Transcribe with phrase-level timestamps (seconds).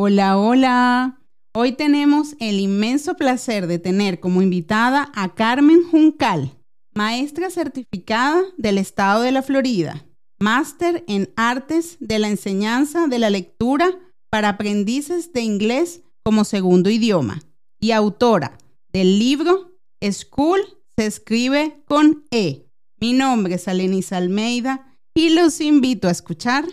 [0.00, 1.18] Hola, hola.
[1.52, 6.56] Hoy tenemos el inmenso placer de tener como invitada a Carmen Juncal,
[6.94, 10.06] maestra certificada del estado de la Florida,
[10.38, 13.98] máster en artes de la enseñanza de la lectura
[14.30, 17.42] para aprendices de inglés como segundo idioma
[17.80, 18.56] y autora
[18.92, 20.60] del libro School
[20.96, 22.68] se escribe con E.
[23.00, 26.66] Mi nombre es Alenis Almeida y los invito a escuchar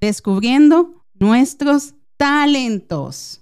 [0.00, 3.40] Descubriendo nuestros talentos.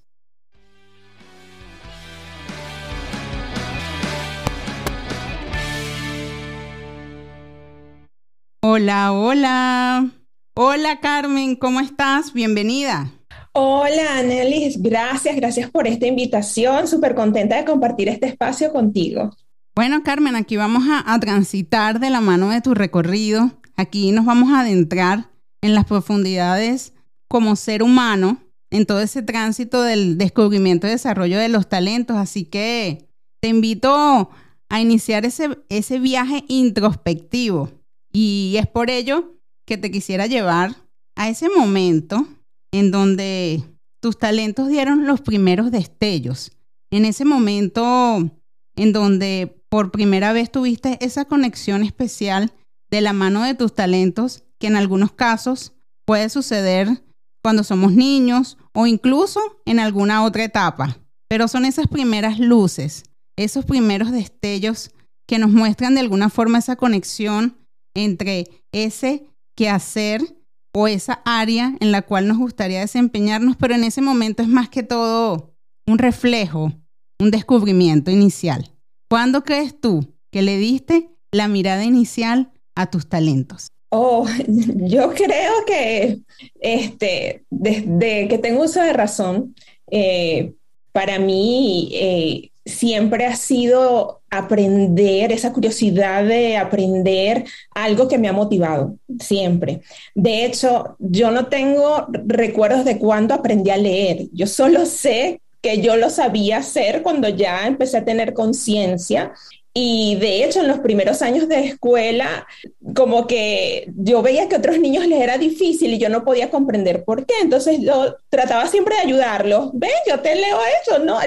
[8.63, 10.11] Hola, hola.
[10.55, 12.33] Hola Carmen, ¿cómo estás?
[12.33, 13.11] Bienvenida.
[13.53, 16.89] Hola Anelis, gracias, gracias por esta invitación.
[16.89, 19.37] Súper contenta de compartir este espacio contigo.
[19.75, 23.51] Bueno, Carmen, aquí vamos a, a, transitar de la mano de tu recorrido.
[23.77, 25.29] Aquí nos vamos a adentrar
[25.61, 26.95] en las profundidades
[27.29, 28.39] como ser humano
[28.71, 32.17] en todo ese tránsito del descubrimiento y desarrollo de los talentos.
[32.17, 33.09] Así que
[33.41, 34.31] te invito
[34.69, 37.71] a iniciar ese, ese viaje introspectivo.
[38.13, 39.35] Y es por ello
[39.67, 40.77] que te quisiera llevar
[41.17, 42.27] a ese momento
[42.73, 43.63] en donde
[44.01, 46.53] tus talentos dieron los primeros destellos.
[46.91, 48.31] En ese momento
[48.77, 52.53] en donde por primera vez tuviste esa conexión especial
[52.91, 55.75] de la mano de tus talentos, que en algunos casos
[56.05, 57.03] puede suceder
[57.43, 60.99] cuando somos niños o incluso en alguna otra etapa.
[61.29, 63.05] Pero son esas primeras luces,
[63.37, 64.91] esos primeros destellos
[65.27, 67.57] que nos muestran de alguna forma esa conexión
[67.95, 70.37] entre ese quehacer
[70.73, 74.69] o esa área en la cual nos gustaría desempeñarnos, pero en ese momento es más
[74.69, 75.55] que todo
[75.87, 76.73] un reflejo,
[77.19, 78.73] un descubrimiento inicial.
[79.09, 83.69] ¿Cuándo crees tú que le diste la mirada inicial a tus talentos?
[83.91, 86.21] Oh, yo creo que
[86.61, 89.55] este, desde que tengo uso de razón,
[89.91, 90.53] eh,
[90.93, 98.33] para mí eh, siempre ha sido aprender, esa curiosidad de aprender algo que me ha
[98.33, 99.81] motivado, siempre.
[100.15, 105.83] De hecho, yo no tengo recuerdos de cuándo aprendí a leer, yo solo sé que
[105.83, 109.33] yo lo sabía hacer cuando ya empecé a tener conciencia
[109.73, 112.47] y de hecho, en los primeros años de escuela,
[112.95, 116.51] como que yo veía que a otros niños les era difícil y yo no podía
[116.51, 117.35] comprender por qué.
[117.41, 119.71] Entonces yo trataba siempre de ayudarlos.
[119.75, 121.21] Ven, yo te leo eso, no,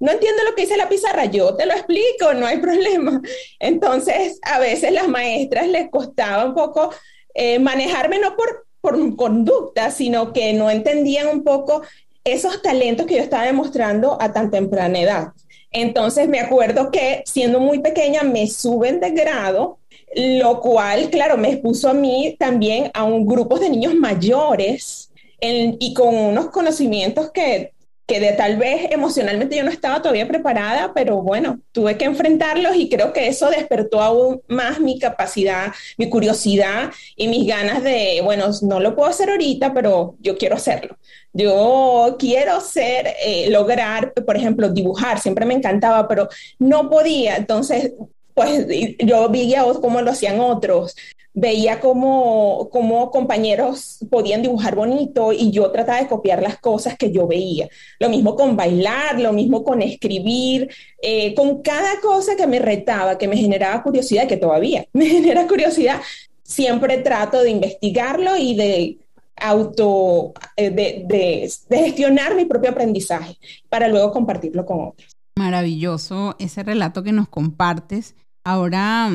[0.00, 3.20] no entiendo lo que dice la pizarra, yo te lo explico, no hay problema.
[3.58, 6.90] Entonces, a veces las maestras les costaba un poco
[7.34, 11.82] eh, manejarme no por, por conducta, sino que no entendían un poco
[12.24, 15.32] esos talentos que yo estaba demostrando a tan temprana edad.
[15.72, 19.78] Entonces me acuerdo que siendo muy pequeña me suben de grado,
[20.14, 25.10] lo cual, claro, me expuso a mí también a un grupo de niños mayores
[25.40, 27.72] y con unos conocimientos que
[28.10, 32.74] que de tal vez emocionalmente yo no estaba todavía preparada, pero bueno, tuve que enfrentarlos
[32.74, 38.20] y creo que eso despertó aún más mi capacidad, mi curiosidad y mis ganas de,
[38.24, 40.98] bueno, no lo puedo hacer ahorita, pero yo quiero hacerlo.
[41.32, 46.28] Yo quiero ser, eh, lograr, por ejemplo, dibujar, siempre me encantaba, pero
[46.58, 47.36] no podía.
[47.36, 47.92] Entonces,
[48.34, 48.66] pues
[48.98, 50.96] yo vi cómo lo hacían otros,
[51.32, 52.68] veía cómo,
[53.12, 57.68] compañeros podían dibujar bonito y yo trataba de copiar las cosas que yo veía.
[57.98, 60.70] Lo mismo con bailar, lo mismo con escribir,
[61.02, 65.46] eh, con cada cosa que me retaba, que me generaba curiosidad, que todavía me genera
[65.46, 66.00] curiosidad,
[66.42, 68.98] siempre trato de investigarlo y de
[69.36, 73.36] auto, eh, de gestionar mi propio aprendizaje
[73.68, 75.16] para luego compartirlo con otros.
[75.36, 78.14] Maravilloso ese relato que nos compartes.
[78.44, 79.10] Ahora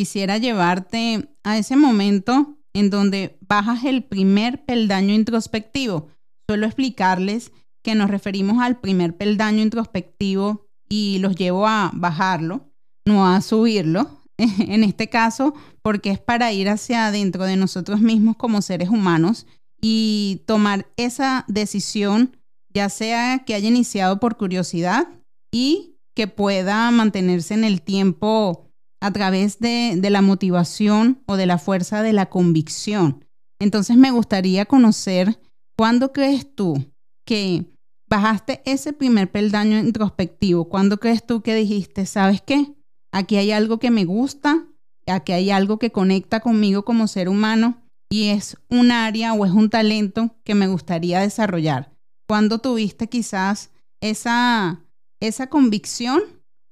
[0.00, 6.08] quisiera llevarte a ese momento en donde bajas el primer peldaño introspectivo.
[6.48, 7.52] Suelo explicarles
[7.82, 12.72] que nos referimos al primer peldaño introspectivo y los llevo a bajarlo,
[13.04, 14.22] no a subirlo.
[14.38, 15.52] En este caso,
[15.82, 19.46] porque es para ir hacia adentro de nosotros mismos como seres humanos
[19.82, 22.38] y tomar esa decisión,
[22.72, 25.08] ya sea que haya iniciado por curiosidad
[25.52, 28.69] y que pueda mantenerse en el tiempo
[29.00, 33.24] a través de, la motivación o de la fuerza de la convicción.
[33.58, 35.40] Entonces me gustaría conocer
[35.76, 36.92] cuándo crees tú
[37.24, 37.64] que
[38.08, 42.74] bajaste ese primer peldaño introspectivo, cuándo crees tú que dijiste, ¿sabes qué?
[43.12, 44.66] Aquí hay algo que me gusta,
[45.06, 49.52] aquí hay algo que conecta conmigo como ser humano y es un área o es
[49.52, 51.92] un talento que me gustaría desarrollar.
[52.28, 53.70] ¿Cuándo tuviste quizás
[54.00, 54.84] esa,
[55.20, 56.20] esa convicción?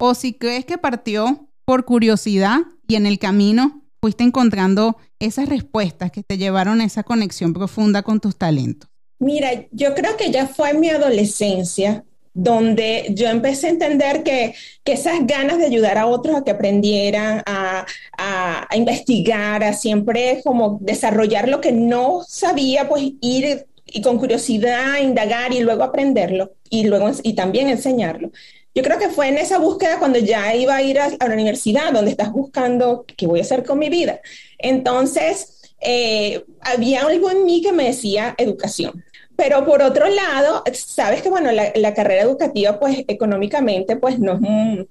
[0.00, 6.10] O si crees que partió por curiosidad y en el camino fuiste encontrando esas respuestas
[6.10, 8.88] que te llevaron a esa conexión profunda con tus talentos?
[9.18, 14.54] Mira, yo creo que ya fue en mi adolescencia donde yo empecé a entender que,
[14.86, 17.84] esas ganas de ayudar a otros a que aprendieran, a,
[18.74, 25.52] investigar, a siempre como desarrollar lo que no sabía, pues ir y con curiosidad indagar
[25.52, 28.30] y luego aprenderlo y luego y también enseñarlo.
[28.78, 31.92] Yo creo que fue en esa búsqueda cuando ya iba a ir a, la universidad,
[31.92, 34.20] donde estás buscando qué voy a hacer con mi vida.
[34.56, 39.04] Entonces, eh, había algo en mí que me decía educación.
[39.34, 44.38] Pero por otro lado, sabes que bueno, la, carrera educativa, pues económicamente, pues no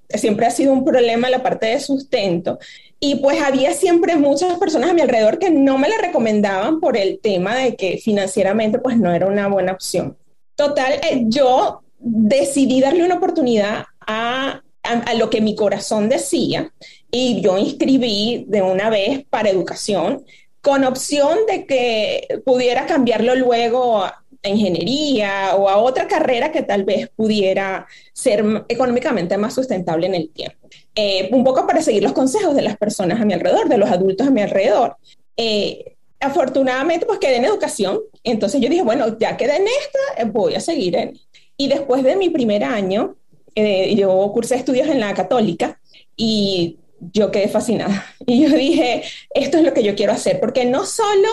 [0.09, 2.59] siempre ha sido un problema la parte de sustento.
[2.99, 6.97] Y pues había siempre muchas personas a mi alrededor que no me la recomendaban por
[6.97, 10.17] el tema de que financieramente, pues no era una buena opción.
[10.55, 16.71] Total, eh, yo decidí darle una oportunidad a, a lo que mi corazón decía
[17.11, 20.25] y yo inscribí de una vez para educación
[20.61, 24.05] con opción de que pudiera cambiarlo luego
[24.47, 30.29] ingeniería o a otra carrera que tal vez pudiera ser económicamente más sustentable en el
[30.29, 30.67] tiempo.
[30.95, 33.89] Eh, un poco para seguir los consejos de las personas a mi alrededor, de los
[33.89, 34.97] adultos a mi alrededor.
[35.35, 37.99] Eh, afortunadamente, pues quedé en educación.
[38.23, 41.19] Entonces yo dije, bueno, ya quedé en esta, voy a seguir en.
[41.57, 43.15] Y después de mi primer año,
[43.55, 45.79] yo cursé estudios en la católica
[46.15, 48.05] y yo quedé fascinada.
[48.25, 51.27] Y yo dije, esto es lo que yo quiero hacer, porque no solo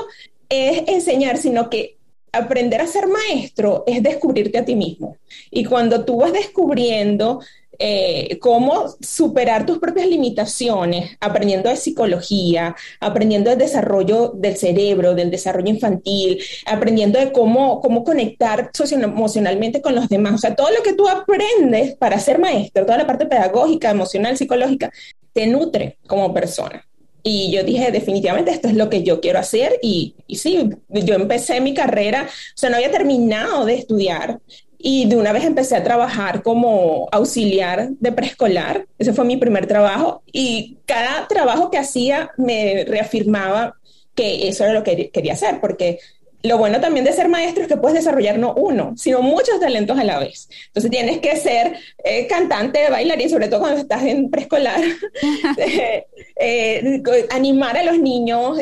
[0.49, 1.97] es enseñar, sino que
[2.31, 5.17] aprender a ser maestro es descubrirte a ti mismo.
[5.50, 7.41] Y cuando tú vas descubriendo
[7.79, 15.31] eh, cómo superar tus propias limitaciones, aprendiendo de psicología, aprendiendo del desarrollo del cerebro, del
[15.31, 20.35] desarrollo infantil, aprendiendo de cómo, cómo conectar socioemocionalmente con los demás.
[20.35, 24.37] O sea, todo lo que tú aprendes para ser maestro, toda la parte pedagógica, emocional,
[24.37, 24.93] psicológica,
[25.32, 26.87] te nutre como persona.
[27.26, 29.79] Y yo dije, definitivamente esto es lo que yo quiero hacer.
[29.82, 34.41] Y, y sí, yo empecé mi carrera, o sea, no había terminado de estudiar.
[34.86, 38.86] Y de una vez empecé a trabajar como auxiliar de preescolar.
[38.98, 40.22] Ese fue mi primer trabajo.
[40.31, 43.78] Y cada trabajo que hacía me reafirmaba
[44.14, 46.00] que eso era lo que quería hacer, porque
[46.44, 49.99] lo bueno también de ser maestro es que puedes desarrollar no uno, sino muchos talentos
[49.99, 50.50] a la vez.
[50.67, 54.79] Entonces tienes que ser eh, cantante, bailarín, sobre todo cuando estás en preescolar,
[55.56, 56.05] eh,
[56.37, 58.58] eh, animar a los niños,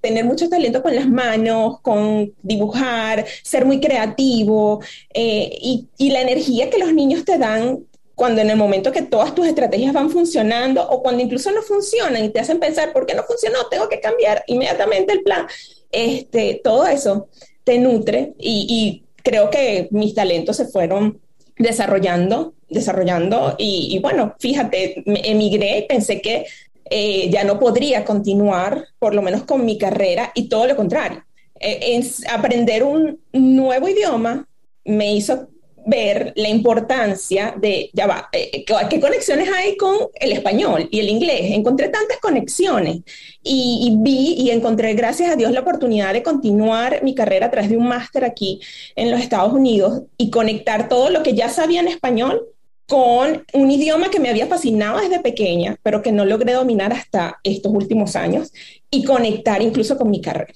[0.00, 4.80] tener muchos talentos con las manos, con dibujar, ser muy creativo
[5.14, 7.84] y, y la energía que los niños te dan
[8.20, 12.22] cuando en el momento que todas tus estrategias van funcionando o cuando incluso no funcionan
[12.22, 13.66] y te hacen pensar, ¿por qué no funcionó?
[13.70, 15.46] Tengo que cambiar inmediatamente el plan
[15.90, 17.28] este, todo eso
[17.64, 21.18] te nutre y, creo que mis talentos se fueron
[21.56, 26.44] desarrollando, desarrollando y, bueno, fíjate, emigré y pensé que
[26.90, 31.24] eh, ya no podría continuar, por lo menos con mi carrera, y todo lo contrario.
[31.58, 34.46] Eh, aprender un nuevo idioma
[34.84, 35.48] me hizo
[35.90, 41.08] ver la importancia de, ya va, eh, ¿qué, conexiones hay con el español y el
[41.08, 41.52] inglés?
[41.52, 43.00] Encontré tantas conexiones
[43.42, 47.70] y, vi y encontré, gracias a Dios, la oportunidad de continuar mi carrera a través
[47.70, 48.60] de un máster aquí
[48.96, 52.46] en los Estados Unidos y conectar todo lo que ya sabía en español
[52.86, 57.38] con un idioma que me había fascinado desde pequeña, pero que no logré dominar hasta
[57.44, 58.52] estos últimos años
[58.90, 60.54] y conectar incluso con mi carrera.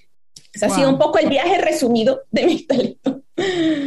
[0.55, 3.17] Ese ha sido un poco el viaje resumido de mis talentos.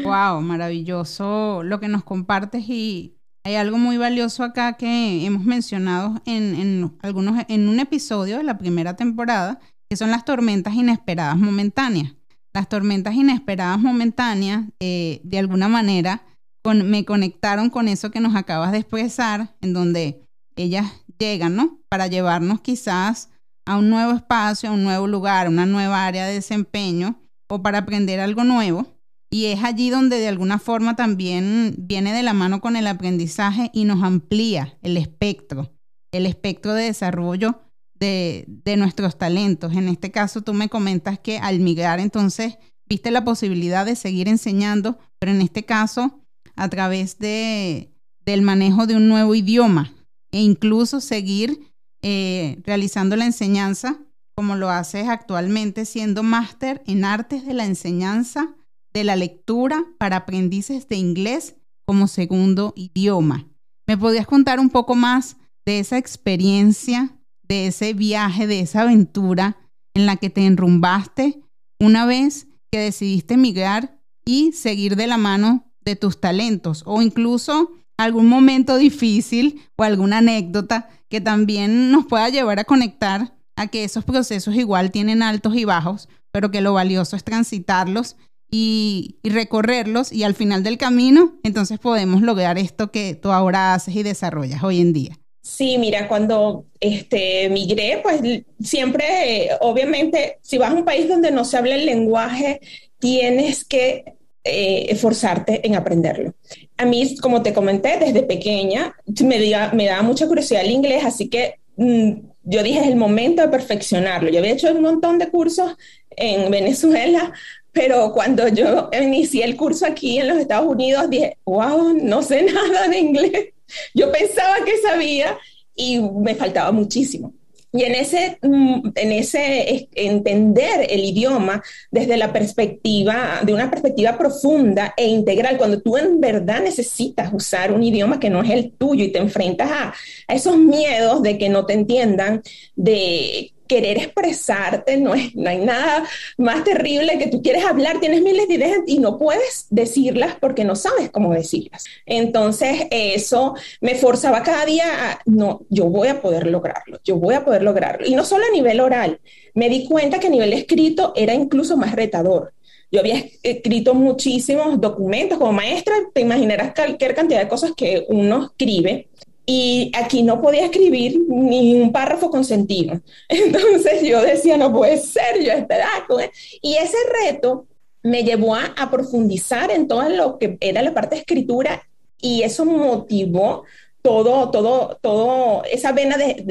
[0.04, 6.22] Wow, maravilloso lo que nos compartes y hay algo muy valioso acá que hemos mencionado
[6.26, 9.60] en, algunos, en un episodio de la primera temporada,
[9.90, 12.14] que son las tormentas inesperadas momentáneas.
[12.54, 16.24] Las tormentas inesperadas momentáneas, eh, de alguna manera,
[16.66, 21.80] me conectaron con eso que nos acabas de expresar, en donde ellas llegan, ¿no?
[21.88, 23.30] Para llevarnos quizás
[23.68, 27.62] a un nuevo espacio, a un nuevo lugar, a una nueva área de desempeño o
[27.62, 28.88] para aprender algo nuevo.
[29.30, 33.70] Y es allí donde de alguna forma también viene de la mano con el aprendizaje
[33.74, 35.74] y nos amplía el espectro,
[36.12, 37.60] el espectro de desarrollo
[37.94, 39.74] de, de nuestros talentos.
[39.74, 42.58] En este caso, tú me comentas que al migrar entonces
[42.88, 46.22] viste la posibilidad de seguir enseñando, pero en este caso
[46.56, 47.94] a través de,
[48.26, 49.94] del manejo de un nuevo idioma
[50.32, 51.67] e incluso seguir
[52.02, 54.00] eh, realizando la enseñanza
[54.36, 58.56] como lo haces actualmente, siendo máster en artes de la enseñanza
[58.94, 61.56] de la lectura para aprendices de inglés
[61.88, 63.48] como segundo idioma.
[63.88, 69.58] ¿Me podrías contar un poco más de esa experiencia, de ese viaje, de esa aventura
[69.96, 71.42] en la que te enrumbaste
[71.80, 77.72] una vez que decidiste emigrar y seguir de la mano de tus talentos o incluso
[77.98, 83.84] algún momento difícil o alguna anécdota que también nos pueda llevar a conectar a que
[83.84, 88.16] esos procesos igual tienen altos y bajos, pero que lo valioso es transitarlos
[88.50, 93.96] y, recorrerlos y al final del camino, entonces podemos lograr esto que tú ahora haces
[93.96, 95.18] y desarrollas hoy en día.
[95.42, 98.22] Sí, mira, cuando este, migré, pues
[98.62, 102.60] siempre, obviamente, si vas a un país donde no se habla el lenguaje,
[103.00, 104.17] tienes que
[104.48, 106.34] eh, esforzarte en aprenderlo.
[106.78, 109.40] A mí, como te comenté, desde pequeña me,
[109.74, 112.12] me daba mucha curiosidad el inglés, así que mm,
[112.44, 114.30] yo dije, es el momento de perfeccionarlo.
[114.30, 115.76] Yo había hecho un montón de cursos
[116.10, 117.34] en Venezuela,
[117.72, 122.44] pero cuando yo inicié el curso aquí en los Estados Unidos, dije, wow, no sé
[122.54, 123.50] nada de inglés.
[123.94, 125.38] Yo pensaba que sabía
[125.76, 127.34] y me faltaba muchísimo.
[127.72, 134.18] Y en ese, mm, en ese entender el idioma desde la perspectiva, de una perspectiva
[134.18, 138.72] profunda e integral, cuando tú en verdad necesitas usar un idioma que no es el
[138.72, 139.94] tuyo y te enfrentas a,
[140.28, 142.42] a esos miedos de que no te entiendan,
[142.76, 146.08] de querer expresarte, no, es, no hay nada
[146.38, 150.64] más terrible que tú quieres hablar, tienes miles de ideas y no puedes decirlas porque
[150.64, 151.86] no sabes cómo decirlas.
[152.06, 157.36] Entonces, eso me forzaba cada día a, no, yo voy a poder lograrlo, yo voy
[157.36, 158.08] a poder lograrlo.
[158.08, 159.20] Y no solo a nivel oral,
[159.54, 162.54] me di cuenta que a nivel escrito era incluso más retador.
[162.90, 168.46] Yo había escrito muchísimos documentos como maestra, te imaginarás cualquier cantidad de cosas que uno
[168.46, 169.10] escribe
[169.50, 173.00] y aquí no podía escribir ni un párrafo con sentido.
[173.30, 176.22] Entonces yo decía, no puede ser, yo esperaba con
[176.62, 177.66] Y ese reto
[178.04, 181.82] me llevó a, profundizar en todo lo que era la parte de escritura
[182.20, 183.64] y eso motivó
[184.02, 186.44] todo, todo, todo, esa vena de,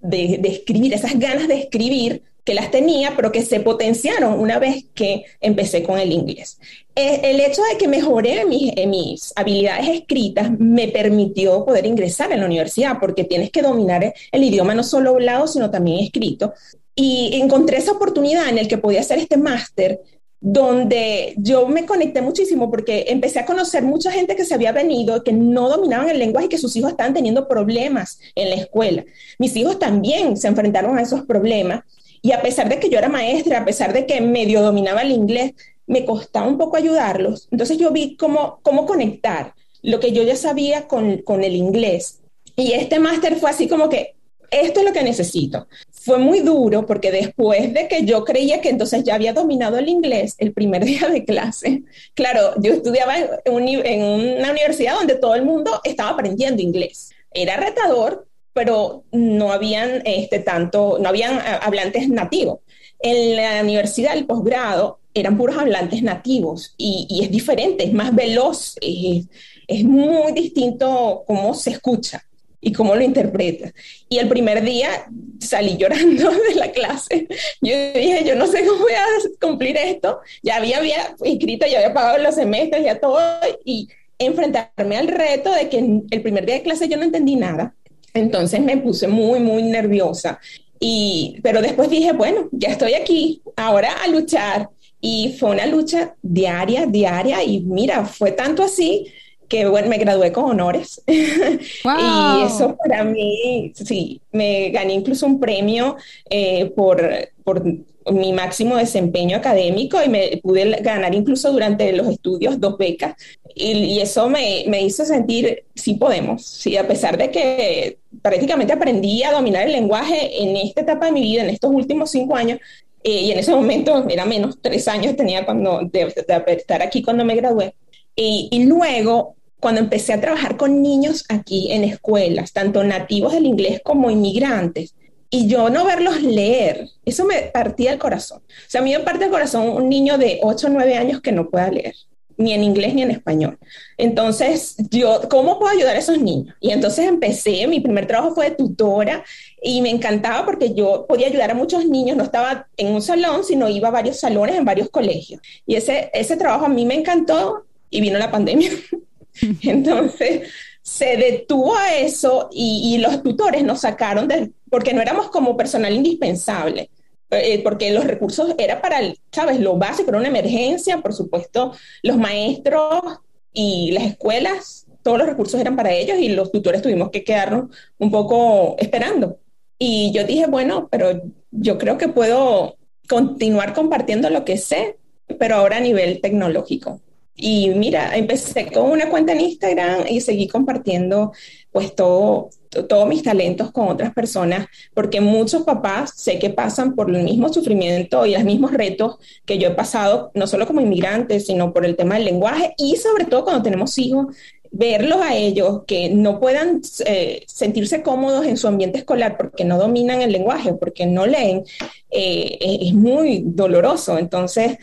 [0.00, 4.58] de, de escribir, esas ganas de escribir que las tenía, pero que se potenciaron una
[4.58, 6.58] vez que empecé con el inglés.
[6.94, 12.32] Eh, el hecho de que mejoré mis, eh, mis, habilidades escritas me permitió poder ingresar
[12.32, 16.52] en la universidad, porque tienes que dominar el idioma no solo hablado, sino también escrito.
[16.94, 20.00] Y encontré esa oportunidad en el que podía hacer este máster
[20.44, 25.22] donde yo me conecté muchísimo porque empecé a conocer mucha gente que se había venido,
[25.22, 29.04] que no dominaban el lenguaje y que sus hijos estaban teniendo problemas en la escuela.
[29.38, 31.84] Mis hijos también se enfrentaron a esos problemas
[32.22, 35.10] y a pesar de que yo era maestra, a pesar de que medio dominaba el
[35.10, 35.52] inglés,
[35.86, 37.48] me costaba un poco ayudarlos.
[37.50, 42.20] Entonces yo vi cómo, cómo conectar lo que yo ya sabía con, con el inglés.
[42.54, 44.14] Y este máster fue así como que,
[44.52, 45.66] esto es lo que necesito.
[45.90, 49.88] Fue muy duro porque después de que yo creía que entonces ya había dominado el
[49.88, 51.82] inglés el primer día de clase,
[52.14, 54.02] claro, yo estudiaba en, en
[54.38, 57.10] una universidad donde todo el mundo estaba aprendiendo inglés.
[57.32, 62.60] Era retador, pero no habían este, tanto, no habían eh, hablantes nativos.
[62.98, 68.76] En la universidad, el posgrado, eran puros hablantes nativos y, es diferente, es más veloz,
[68.80, 69.26] es,
[69.66, 72.24] es, muy distinto cómo se escucha
[72.60, 73.72] y cómo lo interpreta.
[74.08, 75.06] Y el primer día
[75.40, 77.26] salí llorando de la clase.
[77.60, 79.04] Yo dije, yo no sé cómo voy a
[79.40, 80.20] cumplir esto.
[80.42, 83.20] Ya había, había inscrito, ya había pagado los semestres, ya todo,
[83.64, 85.78] y enfrentarme al reto de que
[86.10, 87.74] el primer día de clase yo no entendí nada
[88.14, 90.40] entonces me puse muy, muy nerviosa.
[90.78, 94.68] Y, pero después dije, bueno, ya estoy aquí, ahora a luchar.
[95.00, 97.42] Y fue una lucha diaria, diaria.
[97.42, 99.06] Y mira, fue tanto así
[99.52, 101.02] que bueno, me gradué con honores.
[101.06, 105.96] y eso para mí, sí, me gané incluso un premio
[106.30, 107.02] eh, por,
[107.44, 107.62] por
[108.10, 113.14] mi máximo desempeño académico y me pude ganar incluso durante los estudios dos becas.
[113.54, 119.22] Y, eso me, me, hizo sentir, sí podemos, sí, a pesar de que prácticamente aprendí
[119.22, 122.58] a dominar el lenguaje en esta etapa de mi vida, en estos últimos cinco años,
[123.04, 126.12] eh, y en ese momento era menos, tres años tenía cuando, de,
[126.46, 127.74] estar aquí cuando me gradué.
[128.16, 133.46] Y, y luego, cuando empecé a trabajar con niños aquí en escuelas, tanto nativos del
[133.46, 134.94] inglés como inmigrantes,
[135.34, 138.42] y yo no verlos leer, eso me partía el corazón.
[138.46, 141.22] O sea, a mí me parte el corazón un niño de 8 o 9 años
[141.22, 141.94] que no pueda leer,
[142.36, 143.58] ni en inglés ni en español.
[143.96, 146.54] Entonces, yo, ¿cómo puedo ayudar a esos niños?
[146.60, 149.24] Y entonces empecé, mi primer trabajo fue de tutora
[149.62, 153.42] y me encantaba porque yo podía ayudar a muchos niños, no estaba en un salón,
[153.42, 155.40] sino iba a varios salones en varios colegios.
[155.66, 158.70] Y ese, ese trabajo a mí me encantó y vino la pandemia.
[159.62, 160.50] entonces,
[160.82, 165.94] se detuvo a eso y, los tutores nos sacaron del porque no éramos como personal
[165.94, 166.90] indispensable,
[167.30, 169.60] eh, porque los recursos era para, ¿sabes?
[169.60, 171.72] Lo básico, era una emergencia, por supuesto,
[172.02, 173.20] los maestros
[173.52, 177.70] y las escuelas, todos los recursos eran para ellos y los tutores tuvimos que quedarnos
[177.98, 179.38] un poco esperando.
[179.78, 182.76] Y yo dije, bueno, pero yo creo que puedo
[183.08, 184.96] continuar compartiendo lo que sé,
[185.38, 187.00] pero ahora a nivel tecnológico.
[187.34, 191.32] Y mira, empecé con una cuenta en Instagram y seguí compartiendo
[191.70, 192.50] pues todo,
[192.88, 197.50] todos mis talentos con otras personas, porque muchos papás sé que pasan por el mismo
[197.50, 201.86] sufrimiento y los mismos retos que yo he pasado, no solo como inmigrante, sino por
[201.86, 204.36] el tema del lenguaje y sobre todo cuando tenemos hijos,
[204.70, 209.78] verlos a ellos que no puedan eh, sentirse cómodos en su ambiente escolar porque no
[209.78, 211.64] dominan el lenguaje, porque no leen,
[212.10, 214.18] eh, es muy doloroso.
[214.18, 214.78] Entonces,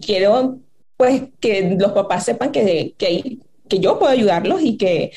[0.00, 0.58] quiero
[0.96, 3.38] pues que los papás sepan que, que,
[3.68, 5.12] que yo puedo ayudarlos y que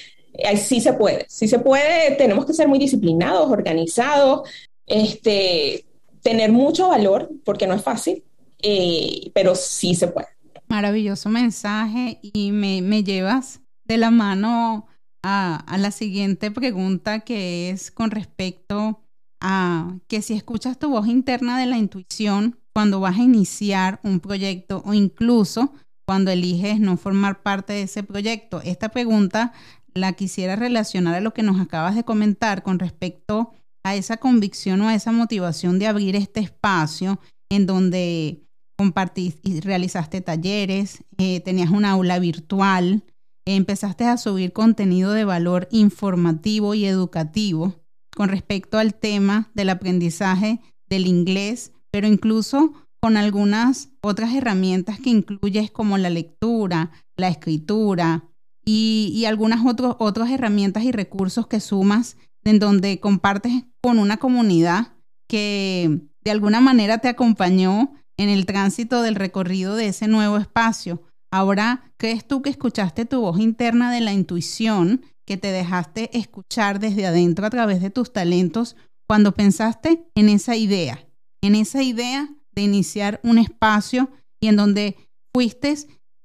[0.58, 4.50] sí se puede, sí se puede, tenemos que ser muy disciplinados, organizados,
[4.86, 5.86] este,
[6.22, 8.24] tener mucho valor, porque no es fácil,
[8.62, 10.28] eh, pero sí se puede.
[10.68, 14.88] Maravilloso mensaje y me, me llevas de la mano
[15.24, 19.02] a, a, la siguiente pregunta que es con respecto
[19.42, 24.20] a que si escuchas tu voz interna de la intuición cuando vas a iniciar un
[24.20, 25.74] proyecto o incluso
[26.06, 28.62] cuando eliges no formar parte de ese proyecto.
[28.64, 29.54] Esta pregunta
[29.94, 33.52] la quisiera relacionar a lo que nos acabas de comentar con respecto
[33.84, 37.20] a esa convicción o a esa motivación de abrir este espacio
[37.50, 38.44] en donde
[38.78, 43.04] compartiste y realizaste talleres, eh, tenías un aula virtual,
[43.46, 47.76] empezaste a subir contenido de valor informativo y educativo
[48.20, 50.60] con respecto al tema del aprendizaje
[50.90, 58.26] del inglés, pero incluso con algunas otras herramientas que incluyes como la lectura, la escritura,
[58.66, 64.98] y, algunas otras herramientas y recursos que sumas en donde compartes con una comunidad
[65.30, 71.04] que de alguna manera te acompañó en el tránsito del recorrido de ese nuevo espacio.
[71.32, 76.80] Ahora, ¿crees tú que escuchaste tu voz interna de la intuición, que te dejaste escuchar
[76.80, 78.76] desde adentro a través de tus talentos
[79.08, 81.08] cuando pensaste en esa idea,
[81.44, 84.10] en esa idea de iniciar un espacio
[84.42, 84.98] y en donde
[85.32, 85.76] fuiste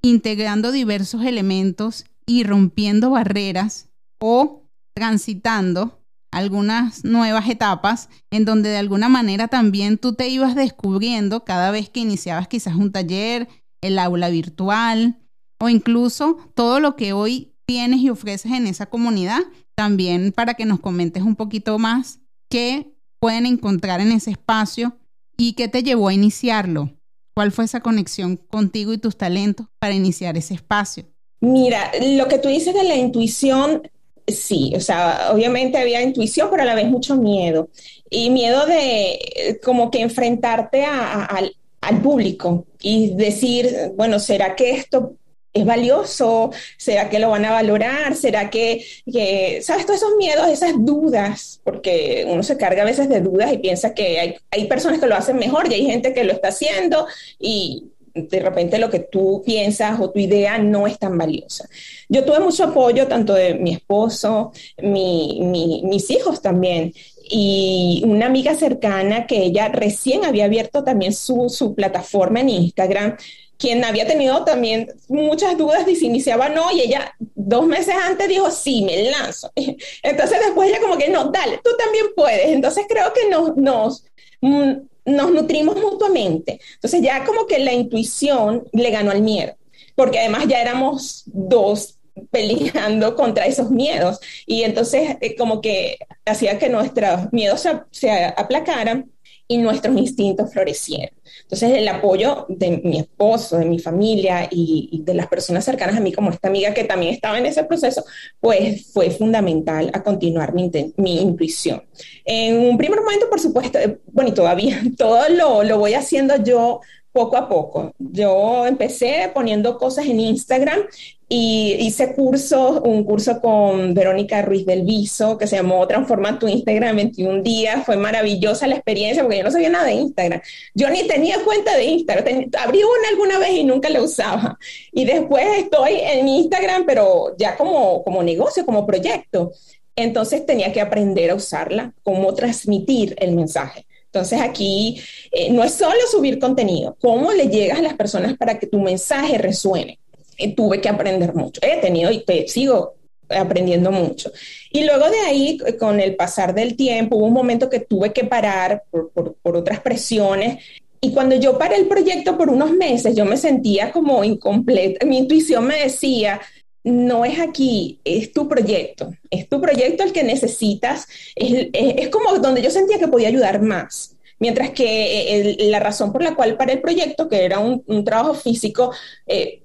[0.03, 3.91] integrando diversos elementos y rompiendo barreras
[4.23, 11.45] o transitando algunas nuevas etapas en donde de alguna manera también tú te ibas descubriendo
[11.45, 13.49] cada vez que iniciabas quizás un taller,
[13.83, 15.21] el aula virtual
[15.61, 19.41] o incluso todo lo que hoy tienes y ofreces en esa comunidad,
[19.75, 24.97] también para que nos comentes un poquito más qué pueden encontrar en ese espacio
[25.37, 26.91] y qué te llevó a iniciarlo.
[27.35, 31.05] ¿Cuál fue esa conexión contigo y tus talentos para iniciar ese espacio?
[31.41, 33.83] Mira, lo que tú dices de la intuición,
[34.27, 37.69] sí, o sea, obviamente había intuición, pero a la vez mucho miedo.
[38.09, 41.55] Y miedo de como que enfrentarte al,
[42.03, 45.17] público y decir, bueno, ¿será que esto
[45.55, 46.51] es valioso?
[46.77, 48.17] ¿Será que lo van a valorar?
[48.17, 53.09] ¿Será que, que, sabes, todos esos miedos, esas dudas, porque uno se carga a veces
[53.09, 56.13] de dudas y piensa que hay, hay personas que lo hacen mejor y hay gente
[56.13, 57.07] que lo está haciendo
[57.39, 61.69] y de repente lo que tú piensas o tu idea no es tan valiosa.
[62.09, 66.93] Yo tuve mucho apoyo tanto de mi esposo, mis hijos también,
[67.29, 73.17] y una amiga cercana que ella recién había abierto también su, su plataforma en Instagram,
[73.65, 77.95] quien había tenido también muchas dudas de si iniciaba o no, y ella dos meses
[77.95, 79.51] antes dijo, sí, me lanzo.
[80.03, 82.49] Entonces después ella como que, no, dale, tú también puedes.
[82.49, 84.05] Entonces creo que nos, nos
[84.43, 84.73] mm,
[85.07, 86.61] nos nutrimos mutuamente.
[86.75, 89.57] Entonces ya como que la intuición le ganó al miedo,
[89.95, 91.99] porque además ya éramos dos
[92.31, 98.11] peleando contra esos miedos y entonces eh, como que hacía que nuestros miedos se, se
[98.11, 99.11] aplacaran
[99.47, 101.15] y nuestros instintos florecieron.
[101.43, 106.01] Entonces, el apoyo de mi esposo, de mi familia y, de las personas cercanas a
[106.01, 108.05] mí, como esta amiga que también estaba en ese proceso,
[108.41, 111.83] pues fue fundamental a continuar mi, mi intuición.
[112.25, 116.43] En un primer momento, por supuesto, eh, bueno, y todavía todo lo, lo voy haciendo
[116.43, 116.81] yo
[117.15, 117.95] poco a poco.
[117.99, 120.81] Yo empecé poniendo cosas en Instagram
[121.29, 126.49] y hice cursos, un curso con Verónica Ruiz del Viso que se llamó Transforma tu
[126.49, 127.87] Instagram en 21 días.
[127.87, 130.41] Fue maravillosa la experiencia porque yo no sabía nada de Instagram.
[130.75, 132.51] Yo ni tenía cuenta de Instagram.
[132.61, 134.59] abrí una alguna vez y nunca la usaba.
[134.93, 139.53] Y después estoy en Instagram, pero ya como, como negocio, como proyecto.
[139.95, 143.87] Entonces tenía que aprender a usarla, cómo transmitir el mensaje.
[144.15, 145.01] Entonces aquí
[145.33, 148.79] eh, no es solo subir contenido, cómo le llegas a las personas para que tu
[148.81, 149.99] mensaje resuene.
[150.39, 152.95] Eh, tuve que aprender mucho, he tenido y sigo
[153.29, 154.31] aprendiendo mucho.
[154.71, 158.23] Y luego de ahí, con el pasar del tiempo, hubo un momento que tuve que
[158.23, 159.11] parar por,
[159.43, 160.59] por otras presiones
[161.01, 165.05] y cuando yo paré el proyecto por unos meses, yo me sentía como incompleta.
[165.05, 166.41] Mi intuición me decía,
[166.85, 172.63] no es aquí, es tu proyecto, es tu proyecto el que necesitas, es, como donde
[172.63, 174.17] yo sentía que podía ayudar más.
[174.39, 178.35] Mientras que eh, la razón por la cual para el proyecto, que era un, trabajo
[178.35, 178.93] físico,
[179.27, 179.63] eh,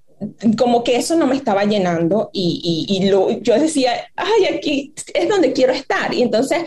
[0.58, 3.10] como que eso no me estaba llenando y,
[3.42, 6.14] yo decía, ay, aquí es donde quiero estar.
[6.14, 6.64] Y entonces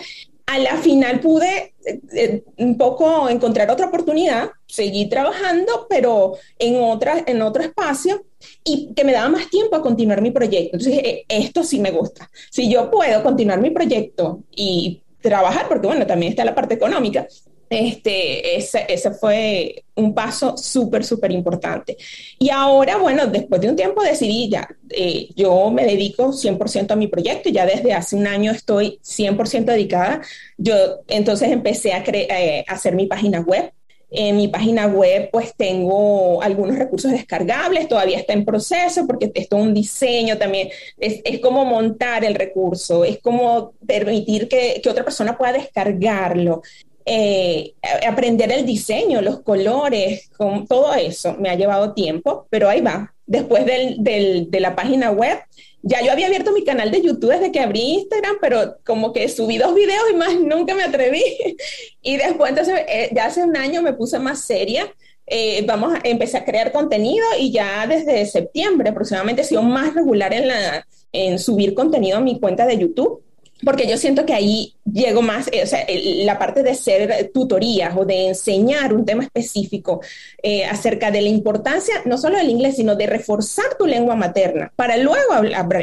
[0.47, 6.83] a la final pude eh, eh, un poco encontrar otra oportunidad, seguí trabajando, pero en,
[6.83, 8.25] otra, en otro espacio
[8.65, 10.77] y que me daba más tiempo a continuar mi proyecto.
[10.77, 12.31] Entonces, eh, esto sí me gusta.
[12.51, 17.27] Si yo puedo continuar mi proyecto y trabajar, porque bueno, también está la parte económica,
[17.73, 21.97] este, ese, ese fue un paso súper, súper importante.
[22.39, 26.97] Y ahora, bueno, después de un tiempo decidí ya, eh, yo me dedico 100% a
[26.97, 30.23] mi proyecto, ya desde hace un año estoy 100% dedicada.
[30.57, 30.75] Yo
[31.09, 33.73] entonces empecé a, eh, a hacer mi página web.
[34.15, 39.49] En mi página web pues tengo algunos recursos descargables, todavía está en proceso porque es
[39.53, 45.03] un diseño también, es, es como montar el recurso, es como permitir que, que otra
[45.03, 46.61] persona pueda descargarlo.
[47.05, 47.75] Eh,
[48.07, 53.15] aprender el diseño, los colores, con todo eso me ha llevado tiempo, pero ahí va.
[53.27, 55.39] Después de la página web,
[55.83, 59.29] ya yo había abierto mi canal de YouTube desde que abrí Instagram, pero como que
[59.29, 61.23] subí dos videos y más nunca me atreví.
[62.03, 64.93] y después, entonces, eh, ya hace un año me puse más seria.
[65.27, 70.35] Eh, vamos a a crear contenido y ya desde septiembre aproximadamente he sido más regular
[70.35, 73.23] en, la, en subir contenido a mi cuenta de YouTube
[73.65, 75.87] porque yo siento que ahí llego más, eh, o sea,
[76.25, 80.01] la parte de ser tutorías o de enseñar un tema específico
[80.43, 84.73] eh, acerca de la importancia no solo del inglés, sino de reforzar tu lengua materna
[84.77, 85.33] para luego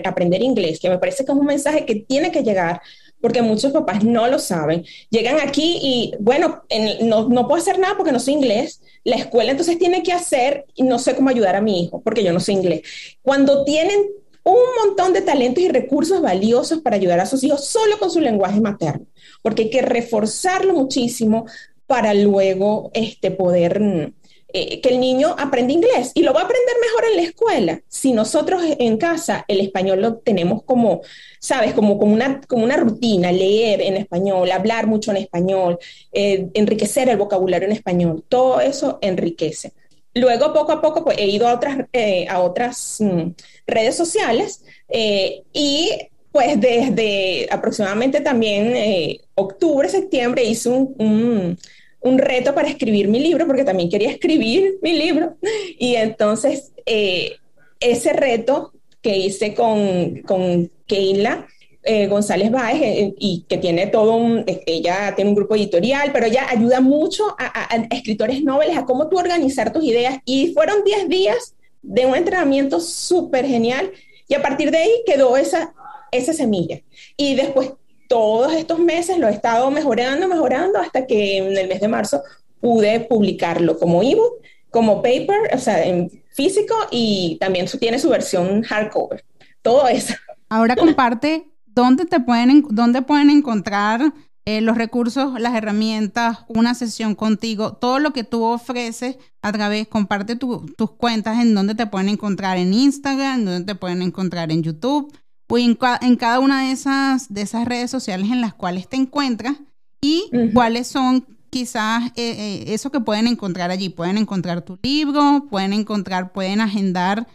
[0.04, 2.82] aprender inglés, que me parece que es un mensaje que tiene que llegar
[3.22, 4.86] porque muchos papás no lo saben.
[5.10, 6.64] Llegan aquí y, bueno,
[7.02, 8.82] no, no puedo hacer nada porque no sé inglés.
[9.04, 12.32] La escuela entonces tiene que hacer no sé cómo ayudar a mi hijo porque yo
[12.32, 12.82] no sé inglés.
[13.22, 14.08] Cuando tienen
[14.44, 18.20] un montón de talentos y recursos valiosos para ayudar a sus hijos solo con su
[18.20, 19.06] lenguaje materno,
[19.42, 21.46] porque hay que reforzarlo muchísimo
[21.88, 24.14] para luego este, poder
[24.52, 27.82] eh, que el niño aprenda inglés y lo va a aprender mejor en la escuela.
[27.88, 31.02] Si nosotros en casa el español lo tenemos como,
[31.40, 35.78] sabes, como, como, una, como una rutina, leer en español, hablar mucho en español,
[36.12, 39.74] eh, enriquecer el vocabulario en español, todo eso enriquece.
[40.16, 43.32] Luego, poco a poco, pues, he ido a otras, eh, a otras mm,
[43.68, 45.92] redes sociales eh, y
[46.32, 51.58] pues desde aproximadamente también eh, octubre, septiembre hice un,
[52.02, 55.38] reto para escribir mi libro, porque también quería escribir mi libro.
[55.78, 61.48] Y entonces ese reto que hice con, con Keila,
[61.84, 66.26] eh, González Báez, eh, y que tiene todo un, ella tiene un grupo editorial, pero
[66.26, 70.20] ella ayuda mucho a, escritores noveles a cómo tú organizar tus ideas.
[70.26, 73.92] Y fueron 10 días de un entrenamiento súper genial
[74.28, 75.74] y a partir de ahí quedó esa,
[76.12, 76.82] esa semilla.
[77.16, 77.72] Y después
[78.10, 82.22] todos estos meses lo he estado mejorando, mejorando hasta que en el mes de marzo
[82.60, 88.64] pude publicarlo como ebook, como paper, o sea, en físico y también tiene su versión
[88.64, 89.24] hardcover.
[89.62, 90.14] Todo eso.
[90.50, 94.14] Ahora comparte ¿dónde, te pueden, dónde pueden encontrar
[94.46, 99.88] eh, los recursos, las herramientas, una sesión contigo, todo lo que tú ofreces a través,
[99.88, 104.52] comparte tus cuentas en dónde te pueden encontrar en Instagram, en dónde te pueden encontrar
[104.52, 105.14] en YouTube
[105.48, 109.56] o en, cada una de esas, de esas redes sociales en las cuales te encuentras
[110.02, 113.88] y cuáles son quizás eh, eh, eso que pueden encontrar allí.
[113.88, 117.26] Pueden encontrar tu libro, pueden encontrar, pueden agendar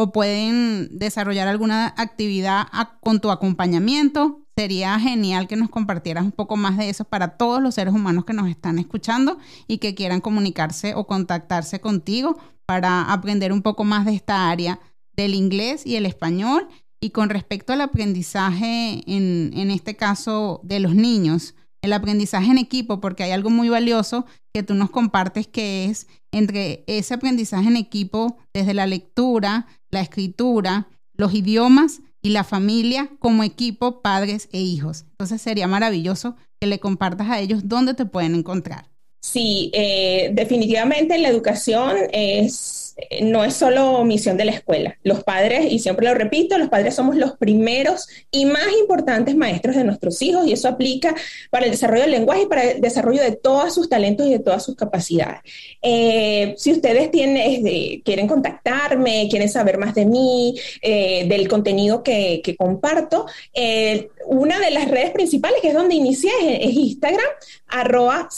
[0.00, 2.66] o pueden desarrollar alguna actividad
[3.02, 4.46] con tu acompañamiento.
[4.56, 8.24] Sería genial que nos compartieras un poco más de eso para todos los seres humanos
[8.24, 9.36] que nos están escuchando
[9.68, 14.80] y que quieran comunicarse o contactarse contigo para aprender un poco más de esta área
[15.12, 16.66] del inglés y el español.
[16.98, 22.58] Y con respecto al aprendizaje, en, en este caso de los niños, el aprendizaje en
[22.58, 27.68] equipo, porque hay algo muy valioso que tú nos compartes que es entre ese aprendizaje
[27.68, 34.48] en equipo desde la lectura, la escritura, los idiomas y la familia como equipo, padres
[34.52, 35.04] e hijos.
[35.12, 38.86] Entonces sería maravilloso que le compartas a ellos dónde te pueden encontrar.
[39.20, 42.79] Sí, eh, definitivamente la educación es
[43.22, 44.98] no es solo misión de la escuela.
[45.02, 49.76] Los padres, y siempre lo repito, los padres somos los primeros y más importantes maestros
[49.76, 51.14] de nuestros hijos y eso aplica
[51.50, 54.38] para el desarrollo del lenguaje y para el desarrollo de todos sus talentos y de
[54.38, 55.40] todas sus capacidades.
[55.82, 62.42] Eh, si ustedes tienen, quieren contactarme, quieren saber más de mí, eh, del contenido que,
[62.58, 67.26] comparto, eh, una de las redes principales, que es donde inicié, es, Instagram,
[67.66, 68.28] arroba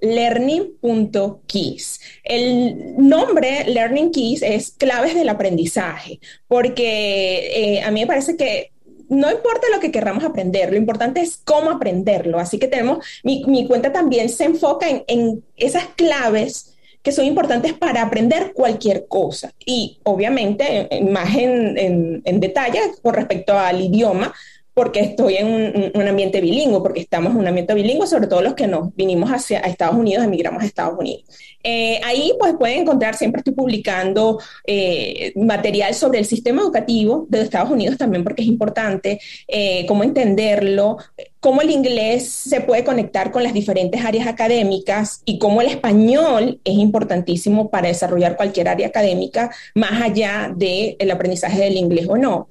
[0.00, 2.00] learning.keys.
[2.24, 8.72] El nombre Learning Keys es claves del aprendizaje, porque eh, a mí me parece que
[9.08, 12.38] no importa lo que querramos aprender, lo importante es cómo aprenderlo.
[12.38, 18.02] Así que tenemos, mi, cuenta también se enfoca en, esas claves que son importantes para
[18.02, 19.54] aprender cualquier cosa.
[19.64, 24.34] Y obviamente, más en, en detalle con respecto al idioma,
[24.78, 28.54] porque estoy en un, ambiente bilingüe, porque estamos en un ambiente bilingüe, sobre todo los
[28.54, 31.24] que nos vinimos hacia Estados Unidos, emigramos a Estados Unidos.
[31.64, 37.42] Eh, ahí pues pueden encontrar, siempre estoy publicando eh, material sobre el sistema educativo de
[37.42, 40.98] Estados Unidos también porque es importante, eh, cómo entenderlo,
[41.40, 46.60] cómo el inglés se puede conectar con las diferentes áreas académicas y cómo el español
[46.64, 52.48] es importantísimo para desarrollar cualquier área académica más allá del aprendizaje del inglés o no.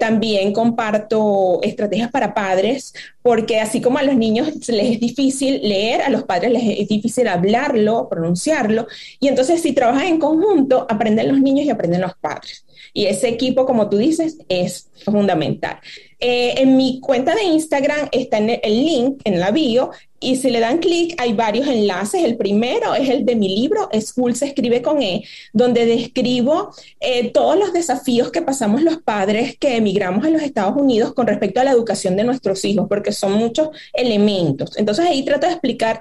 [0.00, 2.94] también comparto estrategias para padres
[3.28, 6.88] porque así como a los niños les es difícil leer, a los padres les es
[6.88, 8.86] difícil hablarlo, pronunciarlo,
[9.20, 12.64] y entonces si trabajan en conjunto, aprenden los niños y aprenden los padres.
[12.92, 15.78] Y ese equipo, como tú dices, es fundamental.
[16.20, 20.58] Eh, en mi cuenta de Instagram está el link en la bio y si le
[20.58, 22.24] dan clic hay varios enlaces.
[22.24, 27.30] El primero es el de mi libro, School se escribe con E, donde describo eh,
[27.30, 31.60] todos los desafíos que pasamos los padres que emigramos a los Estados Unidos con respecto
[31.60, 34.76] a la educación de nuestros hijos, porque son muchos elementos.
[34.76, 36.00] Entonces ahí trato de explicar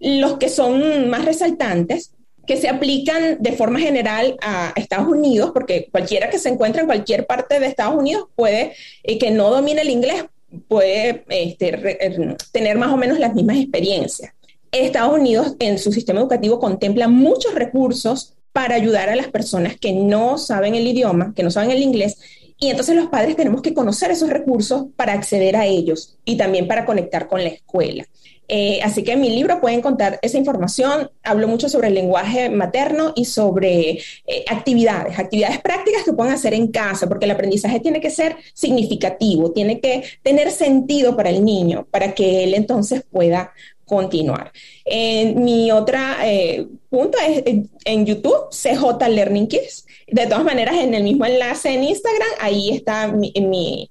[0.00, 2.12] los que son más resaltantes
[2.48, 6.86] que se aplican de forma general a Estados Unidos, porque cualquiera que se encuentre en
[6.86, 10.24] cualquier parte de Estados Unidos puede, eh, que no domine el inglés,
[10.66, 14.32] puede este, er, tener más o menos las mismas experiencias.
[14.72, 19.92] Estados Unidos en su sistema educativo contempla muchos recursos para ayudar a las personas que
[19.92, 22.18] no saben el idioma, que no saben el inglés,
[22.60, 26.66] y entonces los padres tenemos que conocer esos recursos para acceder a ellos y también
[26.66, 28.04] para conectar con la escuela.
[28.50, 31.10] Eh, así que en mi libro pueden contar esa información.
[31.22, 33.90] Hablo mucho sobre el lenguaje materno y sobre
[34.26, 38.36] eh, actividades, actividades prácticas que pueden hacer en casa, porque el aprendizaje tiene que ser
[38.54, 43.52] significativo, tiene que tener sentido para el niño, para que él entonces pueda
[43.88, 44.52] continuar.
[44.86, 47.44] mi otro eh, es
[47.84, 49.86] en YouTube, CJ Learning Kids.
[50.06, 53.90] De todas maneras, en el mismo enlace en Instagram, ahí está mi,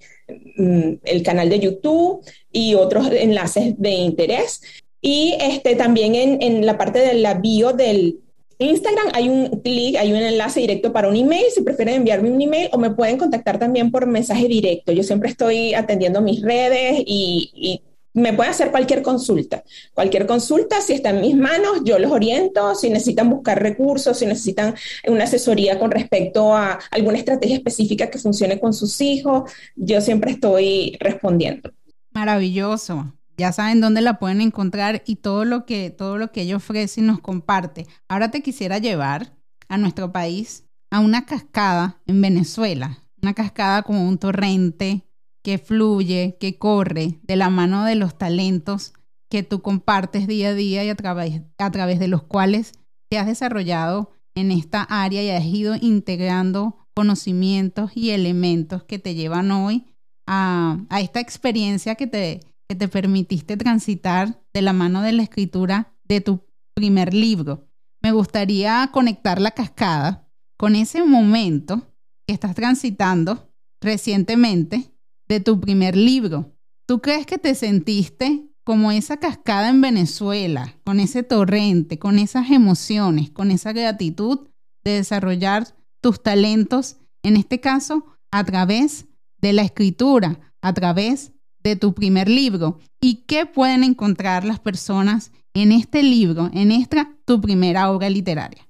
[0.57, 4.61] mm, el canal de YouTube y otros enlaces de interés.
[5.01, 8.19] Y este, también en, en la parte de la bio del
[8.59, 12.41] Instagram hay un clic, hay un enlace directo para un email, si prefieren enviarme un
[12.41, 14.91] email o me pueden contactar también por mensaje directo.
[14.91, 17.81] Yo siempre estoy atendiendo mis redes y, y
[18.17, 19.63] me pueden hacer cualquier consulta.
[19.93, 22.73] Cualquier consulta, si está en mis manos, yo los oriento.
[22.73, 24.73] Si necesitan buscar recursos, si necesitan
[25.07, 30.31] una asesoría con respecto a alguna estrategia específica que funcione con sus hijos, yo siempre
[30.31, 31.71] estoy respondiendo.
[32.11, 33.13] Maravilloso.
[33.37, 37.01] Ya saben dónde la pueden encontrar y todo lo que, todo lo que ella ofrece
[37.01, 37.85] y nos comparte.
[38.07, 39.31] Ahora te quisiera llevar
[39.67, 45.06] a nuestro país a una cascada en Venezuela, una cascada como un torrente
[45.47, 48.91] que fluye, que corre de la mano de los talentos
[49.29, 52.73] que tú compartes día a día y a través, a través de los cuales
[53.09, 59.15] te has desarrollado en esta área y has ido integrando conocimientos y elementos que te
[59.15, 59.85] llevan hoy
[60.25, 65.95] a, esta experiencia que te, que te permitiste transitar de la mano de la escritura
[66.03, 66.41] de tu
[66.73, 67.69] primer libro.
[68.01, 71.93] Me gustaría conectar la cascada con ese momento
[72.27, 74.91] que estás transitando recientemente
[75.27, 76.53] de tu primer libro.
[76.85, 82.51] ¿Tú crees que te sentiste como esa cascada en Venezuela, con ese torrente, con esas
[82.51, 84.47] emociones, con esa gratitud
[84.83, 85.67] de desarrollar
[86.01, 89.05] tus talentos, en este caso, a través
[89.39, 91.31] de la escritura a través
[91.63, 97.15] de tu primer libro y qué pueden encontrar las personas en este libro, en esta
[97.25, 98.67] tu primera obra literaria.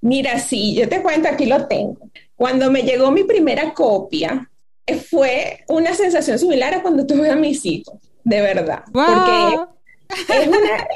[0.00, 2.10] Mira, sí, yo te cuento, aquí lo tengo.
[2.34, 4.50] Cuando me llegó mi primera copia,
[5.10, 8.84] fue una sensación similar a cuando tuve a mis hijos, de verdad.
[8.92, 9.60] Porque
[10.08, 10.86] es una,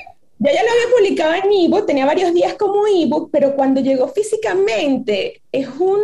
[0.40, 4.08] yo ya lo había publicado en ebook, tenía varios días como ebook, pero cuando llegó
[4.08, 6.00] físicamente es un,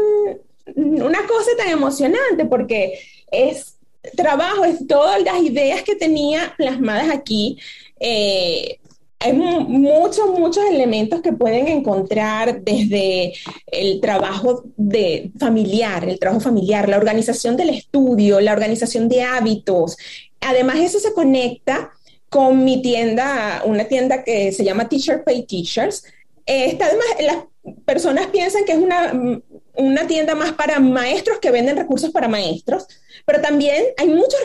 [0.74, 2.98] una cosa tan emocionante porque
[3.30, 3.78] es
[4.16, 7.58] trabajo, es todas las ideas que tenía plasmadas aquí.
[8.00, 8.78] Eh,
[9.24, 13.32] hay muchos, muchos elementos que pueden encontrar desde
[13.68, 19.96] el trabajo de familiar, el trabajo familiar, la organización del estudio, la organización de hábitos.
[20.42, 21.90] Además, eso se conecta
[22.28, 26.04] con mi tienda, una tienda que se llama Teacher Pay Teachers.
[26.44, 29.40] Esta, además, las personas piensan que es una,
[29.74, 32.86] una tienda más para maestros que venden recursos para maestros,
[33.24, 34.38] pero también hay muchos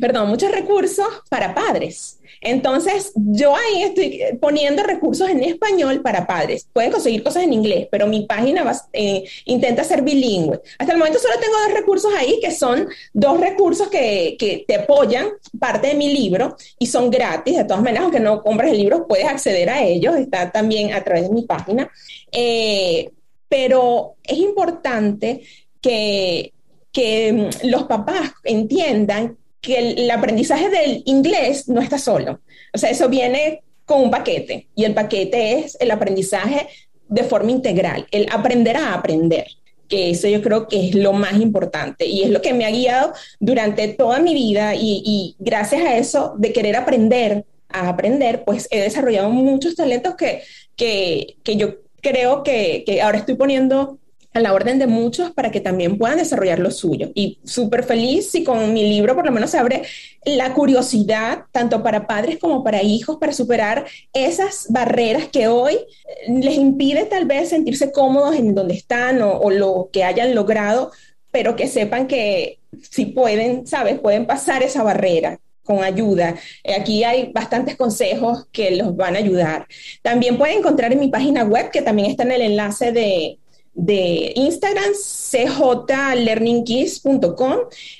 [0.00, 2.18] perdón, muchos recursos para padres.
[2.40, 6.68] Entonces, yo ahí estoy poniendo recursos en español para padres.
[6.72, 10.60] Pueden conseguir cosas en inglés, pero mi página eh, intenta ser bilingüe.
[10.78, 14.76] Hasta el momento solo tengo dos recursos ahí, que son dos recursos que, que, te
[14.76, 15.28] apoyan
[15.58, 17.56] parte de mi libro y son gratis.
[17.56, 20.16] De todas maneras, aunque no compres el libro, puedes acceder a ellos.
[20.16, 21.90] Está también a través de mi página.
[22.32, 23.10] Eh,
[23.48, 25.42] pero es importante
[25.80, 26.52] que,
[26.92, 32.40] que mm, los papás entiendan que el, aprendizaje del inglés no está solo.
[32.72, 36.68] O sea, eso viene con un paquete y el paquete es el aprendizaje
[37.08, 39.46] de forma integral, el aprender a aprender,
[39.88, 42.70] que eso yo creo que es lo más importante y es lo que me ha
[42.70, 48.68] guiado durante toda mi vida y, gracias a eso de querer aprender a aprender, pues
[48.70, 50.42] he desarrollado muchos talentos que,
[50.76, 53.98] que, que yo creo que, que ahora estoy poniendo
[54.36, 57.10] a la orden de muchos para que también puedan desarrollar lo suyo.
[57.14, 59.84] Y súper feliz si con mi libro por lo menos se abre
[60.26, 66.32] la curiosidad, tanto para padres como para hijos, para superar esas barreras que hoy eh,
[66.38, 70.92] les impide tal vez sentirse cómodos en donde están o, lo que hayan logrado,
[71.30, 72.58] pero que sepan que
[72.90, 73.98] si pueden, ¿sabes?
[73.98, 76.34] Pueden pasar esa barrera con ayuda.
[76.62, 79.66] Eh, aquí hay bastantes consejos que los van a ayudar.
[80.02, 83.38] También pueden encontrar en mi página web, que también está en el enlace de,
[83.76, 87.54] de Instagram, cjlearningkids.com.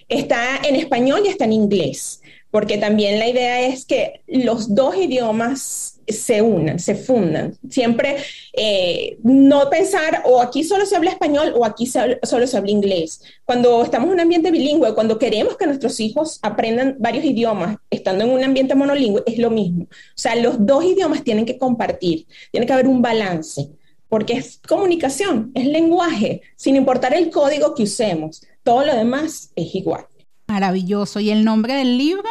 [0.09, 4.97] Está en español y está en inglés, porque también la idea es que los dos
[4.97, 7.59] idiomas se unan, se fundan.
[7.69, 8.17] Siempre
[8.53, 13.23] eh, no pensar o aquí solo se habla español o aquí solo se habla inglés.
[13.45, 18.25] Cuando estamos en un ambiente bilingüe, cuando queremos que nuestros hijos aprendan varios idiomas, estando
[18.25, 19.85] en un ambiente monolingüe, es lo mismo.
[19.85, 23.69] O sea, los dos idiomas tienen que compartir, tiene que haber un balance
[24.09, 28.43] porque es comunicación, es lenguaje, sin importar el código que usemos.
[28.63, 30.07] Todo lo demás es igual.
[30.47, 31.21] Maravilloso.
[31.21, 32.29] ¿Y el nombre del libro?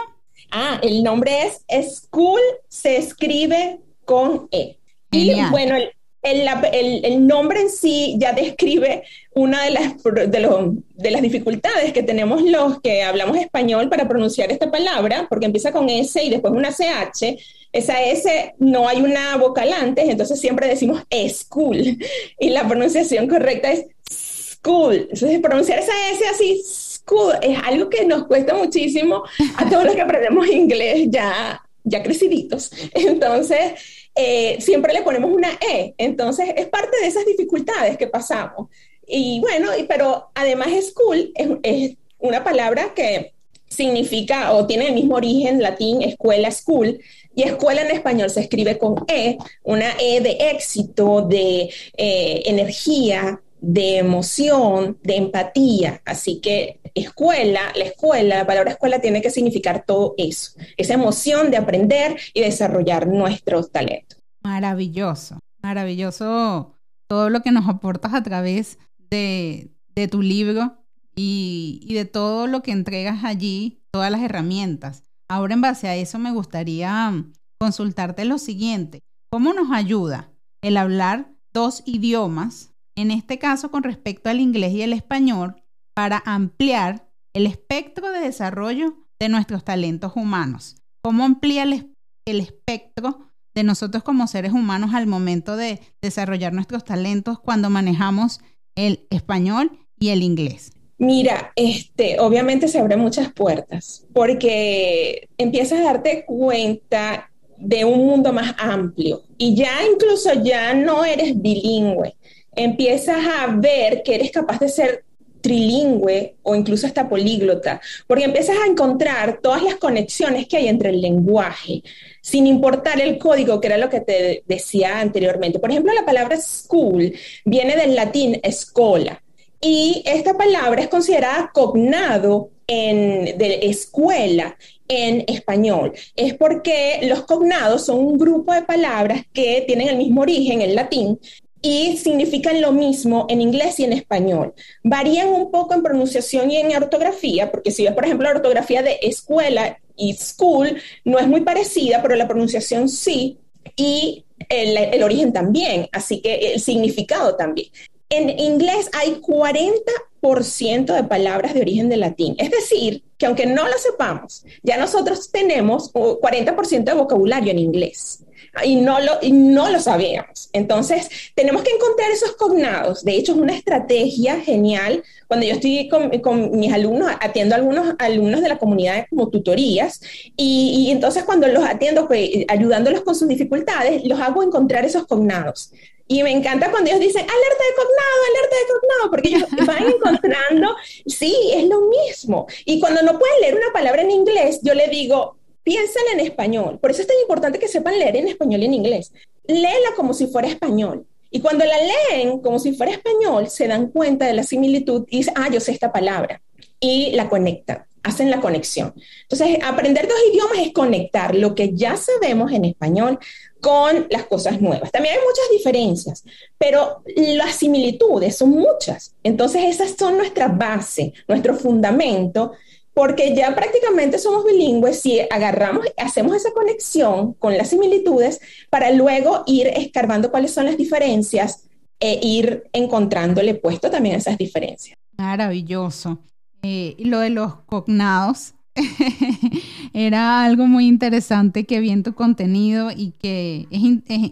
[0.52, 4.78] Ah, el nombre es School, se escribe con E.
[5.12, 11.22] Y bueno, el, el, nombre en sí ya describe una de las, de, de, las
[11.22, 16.22] dificultades que tenemos los que hablamos español para pronunciar esta palabra, porque empieza con S
[16.22, 17.38] y después una CH.
[17.76, 21.98] Esa S no hay una vocal antes, entonces siempre decimos school.
[22.40, 25.10] Y la pronunciación correcta es school.
[25.12, 29.24] Entonces, pronunciar esa S así, school, es algo que nos cuesta muchísimo
[29.58, 32.72] a todos los que aprendemos inglés ya, ya creciditos.
[32.94, 33.74] Entonces,
[34.16, 35.94] eh, siempre le ponemos una E.
[35.98, 38.70] Entonces, es parte de esas dificultades que pasamos.
[39.06, 43.34] Y bueno, pero además school es, es una palabra que
[43.68, 47.00] significa o tiene el mismo origen latín, escuela, school,
[47.36, 53.42] y escuela en español se escribe con E, una E de éxito, de eh, energía,
[53.60, 56.02] de emoción, de empatía.
[56.06, 61.52] Así que escuela, la escuela, la palabra escuela tiene que significar todo eso, esa emoción
[61.52, 64.20] de aprender y desarrollar nuestros talentos.
[64.44, 66.74] Maravilloso, maravilloso
[67.08, 68.78] todo lo que nos aportas a través
[69.10, 69.72] de,
[70.12, 70.78] tu libro
[71.16, 75.04] y, y de todo lo que entregas allí, todas las herramientas.
[75.28, 77.14] Ahora en base a eso me gustaría
[77.60, 79.00] consultarte lo siguiente.
[79.32, 84.82] ¿Cómo nos ayuda el hablar dos idiomas en este caso con respecto al inglés y
[84.82, 85.62] el español,
[85.94, 90.78] para ampliar el espectro de desarrollo de nuestros talentos humanos.
[91.02, 91.94] ¿Cómo amplía el,
[92.26, 98.42] espectro de nosotros como seres humanos al momento de desarrollar nuestros talentos cuando manejamos
[98.76, 100.72] el español y el inglés?
[100.98, 108.32] Mira, este, obviamente se abren muchas puertas porque empiezas a darte cuenta de un mundo
[108.32, 112.16] más amplio y ya incluso ya no eres bilingüe,
[112.56, 115.06] empiezas a ver que eres capaz de ser
[115.46, 120.90] trilingüe o incluso hasta políglota, porque empiezas a encontrar todas las conexiones que hay entre
[120.90, 121.84] el lenguaje,
[122.20, 125.60] sin importar el código, que era lo que te decía anteriormente.
[125.60, 129.22] Por ejemplo, la palabra school viene del latín escola,
[129.68, 134.56] y esta palabra es considerada cognado en, de escuela
[134.88, 135.92] en español.
[136.16, 140.76] Es porque los cognados son un grupo de palabras que tienen el mismo origen en
[140.76, 141.20] latín
[141.64, 144.54] y significan lo mismo en inglés y en español.
[144.84, 148.84] Varían un poco en pronunciación y en ortografía, porque si ves, por ejemplo, la ortografía
[148.84, 153.40] de escuela y school no es muy parecida, pero la pronunciación sí,
[153.76, 157.70] y el, el origen también, así que el significado también.
[158.10, 163.68] En inglés hay 40% de palabras de origen de latín, es decir, que aunque no
[163.68, 168.25] lo sepamos, ya nosotros tenemos 40% de vocabulario en inglés.
[168.64, 170.50] Y no lo, y no lo sabíamos.
[170.54, 173.04] Entonces, tenemos que encontrar esos cognados.
[173.04, 175.04] De hecho, es una estrategia genial.
[175.28, 180.02] Cuando yo estoy con, mis alumnos, atiendo a algunos alumnos de la comunidad como tutorías,
[180.38, 185.72] y, entonces cuando los atiendo, pues, ayudándolos con sus dificultades, los hago encontrar esos cognados.
[186.08, 189.92] Y me encanta cuando ellos dicen, alerta de cognado, alerta de cognado, porque ellos van
[189.92, 190.76] encontrando,
[191.08, 192.46] sí, es lo mismo.
[192.64, 196.80] Y cuando no pueden leer una palabra en inglés, yo le digo, piénsala en español.
[196.80, 199.12] Por eso es tan importante que sepan leer en español y en inglés.
[199.46, 201.06] Léela como si fuera español.
[201.32, 205.18] Y cuando la leen como si fuera español, se dan cuenta de la similitud y
[205.18, 206.42] dicen, ah, yo sé esta palabra.
[206.80, 208.94] Y la conectan, hacen la conexión.
[209.24, 213.20] Entonces, aprender dos idiomas es conectar lo que ya sabemos en español
[213.60, 214.92] con las cosas nuevas.
[214.92, 216.24] También hay muchas diferencias,
[216.58, 219.16] pero las similitudes son muchas.
[219.24, 222.52] Entonces, esas son nuestra base, nuestro fundamento
[222.96, 228.40] porque ya prácticamente somos bilingües si agarramos, hacemos esa conexión con las similitudes
[228.70, 231.68] para luego ir escarbando cuáles son las diferencias
[232.00, 234.98] e ir encontrándole puesto también esas diferencias.
[235.18, 236.20] Maravilloso.
[236.64, 238.54] Eh, lo de los cognados
[239.94, 243.68] era algo muy interesante que vi en tu contenido y que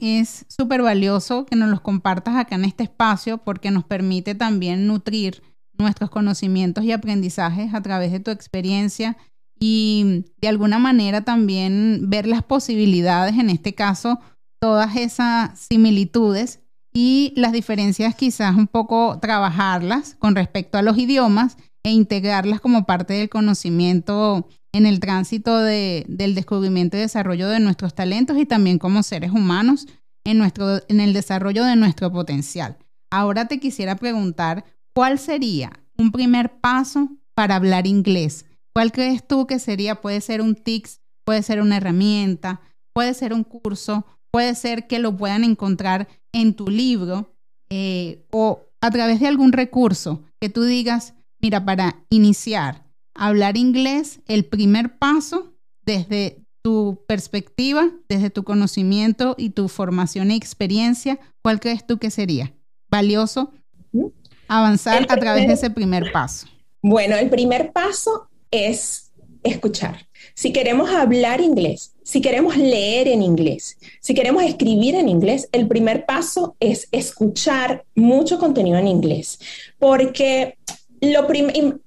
[0.02, 4.88] es súper valioso que nos los compartas acá en este espacio porque nos permite también
[4.88, 5.44] nutrir
[5.78, 9.18] nuestros conocimientos y aprendizajes a través de tu experiencia
[9.60, 14.20] y de alguna manera también ver las posibilidades, en este caso,
[14.60, 16.60] todas esas similitudes
[16.94, 22.86] y las diferencias quizás un poco trabajarlas con respecto a los idiomas e integrarlas como
[22.86, 28.46] parte del conocimiento en el tránsito de, del descubrimiento y desarrollo de nuestros talentos y
[28.46, 29.88] también como seres humanos
[30.24, 32.78] en, nuestro, en el desarrollo de nuestro potencial.
[33.12, 38.46] Ahora te quisiera preguntar, ¿cuál sería un primer paso para hablar inglés?
[38.74, 40.02] ¿Cuál crees tú que sería?
[40.02, 42.62] Puede ser un TICS, puede ser una herramienta,
[42.94, 47.36] puede ser un curso, puede ser que lo puedan encontrar en tu libro
[47.70, 52.84] eh, o a través de algún recurso que tú digas, mira, para iniciar
[53.16, 55.54] a hablar inglés, el primer paso
[55.86, 62.10] desde tu perspectiva, desde tu conocimiento y tu formación y experiencia, ¿cuál crees tú que
[62.10, 62.54] sería
[62.90, 63.54] valioso
[64.48, 66.48] avanzar a través de ese primer paso?
[66.82, 69.12] Bueno, el primer paso es
[69.44, 70.08] escuchar.
[70.36, 75.68] Si queremos hablar inglés, si queremos leer en inglés, si queremos escribir en inglés, el
[75.68, 79.40] primer paso es escuchar mucho contenido en inglés,
[79.80, 80.58] porque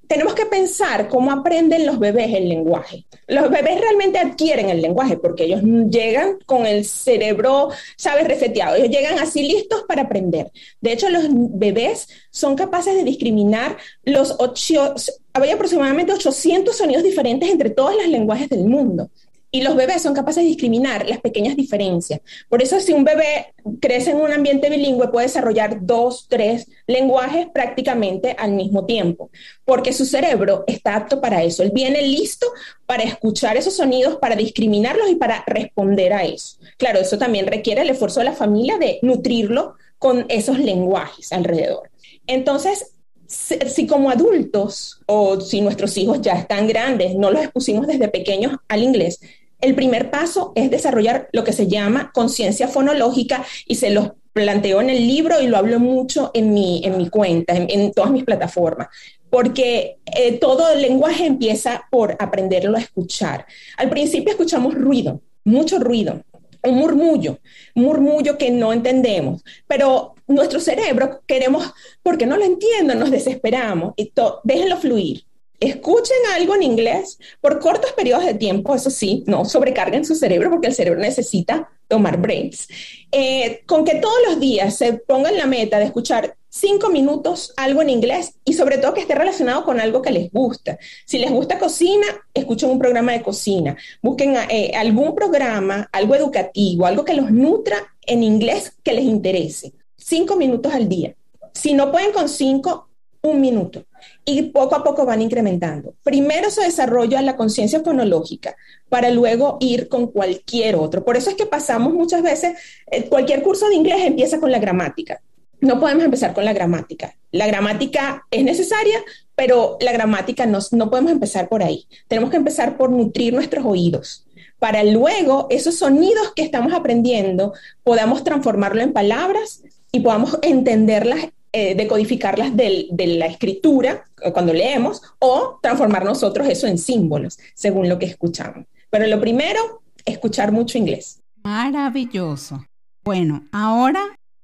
[0.06, 3.06] tenemos que pensar cómo aprenden los bebés el lenguaje.
[3.26, 8.76] Los bebés realmente adquieren el lenguaje porque ellos llegan con el cerebro, ¿sabes?, reseteado.
[8.76, 10.50] Ellos llegan así listos para aprender.
[10.80, 14.94] De hecho, los bebés son capaces de discriminar los ocho,
[15.32, 19.10] había aproximadamente 800 sonidos diferentes entre todos los lenguajes del mundo.
[19.56, 22.20] Y los bebés son capaces de discriminar las pequeñas diferencias.
[22.50, 27.46] Por eso si un bebé crece en un ambiente bilingüe puede desarrollar dos, tres lenguajes
[27.54, 29.30] prácticamente al mismo tiempo,
[29.64, 31.62] porque su cerebro está apto para eso.
[31.62, 32.46] Él viene listo
[32.84, 36.58] para escuchar esos sonidos, para discriminarlos y para responder a eso.
[36.76, 41.88] Claro, eso también requiere el esfuerzo de la familia de nutrirlo con esos lenguajes alrededor.
[42.26, 42.92] Entonces,
[43.28, 48.56] si como adultos o si nuestros hijos ya están grandes, no los expusimos desde pequeños
[48.68, 49.20] al inglés,
[49.60, 54.82] el primer paso es desarrollar lo que se llama conciencia fonológica y se los planteo
[54.82, 58.24] en el libro y lo hablo mucho en mi, en mi cuenta, en, todas mis
[58.24, 58.88] plataformas,
[59.30, 63.46] porque eh, todo el lenguaje empieza por aprenderlo a escuchar.
[63.78, 66.22] Al principio escuchamos ruido, mucho ruido,
[66.62, 67.38] un murmullo,
[67.74, 74.12] murmullo que no entendemos, pero nuestro cerebro queremos, porque no lo entiendo, nos desesperamos y
[74.44, 75.25] déjenlo fluir.
[75.60, 80.50] Escuchen algo en inglés por cortos periodos de tiempo, eso sí, no sobrecarguen su cerebro
[80.50, 82.68] porque el cerebro necesita tomar breaks.
[83.12, 87.82] Eh, con que todos los días se pongan la meta de escuchar cinco minutos algo
[87.82, 90.78] en inglés y sobre todo que esté relacionado con algo que les gusta.
[91.04, 93.76] Si les gusta cocina, escuchen un programa de cocina.
[94.02, 99.72] Busquen eh, algún programa, algo educativo, algo que los nutra en inglés que les interese.
[99.96, 101.14] Cinco minutos al día.
[101.52, 102.85] Si no pueden con cinco,
[103.26, 103.84] un minuto.
[104.24, 105.94] Y poco a poco van incrementando.
[106.02, 108.56] Primero se desarrolla la conciencia fonológica
[108.88, 111.04] para luego ir con cualquier otro.
[111.04, 112.58] Por eso es que pasamos muchas veces,
[112.90, 115.20] eh, cualquier curso de inglés empieza con la gramática.
[115.60, 117.16] No podemos empezar con la gramática.
[117.32, 119.02] La gramática es necesaria,
[119.34, 121.86] pero la gramática no, no podemos empezar por ahí.
[122.08, 124.26] Tenemos que empezar por nutrir nuestros oídos
[124.58, 127.52] para luego esos sonidos que estamos aprendiendo
[127.84, 129.62] podamos transformarlo en palabras
[129.92, 131.28] y podamos entenderlas
[131.58, 137.88] eh, decodificarlas de la escritura eh, cuando leemos o transformar nosotros eso en símbolos, según
[137.88, 138.66] lo que escuchamos.
[138.90, 141.22] Pero lo primero, escuchar mucho inglés.
[141.42, 142.62] Maravilloso.
[143.02, 144.02] Bueno, ahora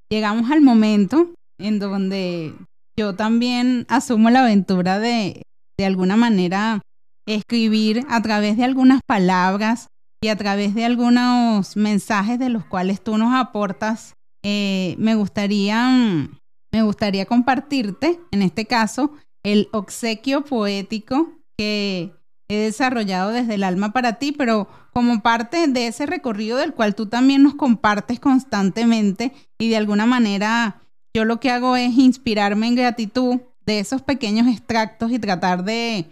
[0.09, 2.55] llegamos al momento en donde
[2.97, 5.43] yo también asumo la aventura de,
[5.77, 6.81] de alguna manera,
[7.27, 9.89] escribir a través de algunas palabras
[10.23, 14.15] y a través de algunos mensajes de los cuales tú nos aportas.
[14.43, 16.31] Eh, me gustaría,
[16.73, 19.13] me gustaría compartirte, en este caso,
[19.43, 22.13] el obsequio poético que
[22.49, 26.95] he desarrollado desde el alma para ti, pero como parte de ese recorrido del cual
[26.95, 30.83] tú también nos compartes constantemente y de alguna manera
[31.15, 36.07] yo lo que hago es inspirarme en gratitud de esos pequeños extractos y tratar de,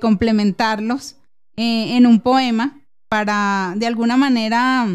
[0.00, 1.16] complementarlos
[1.56, 4.86] eh, en un poema para de alguna manera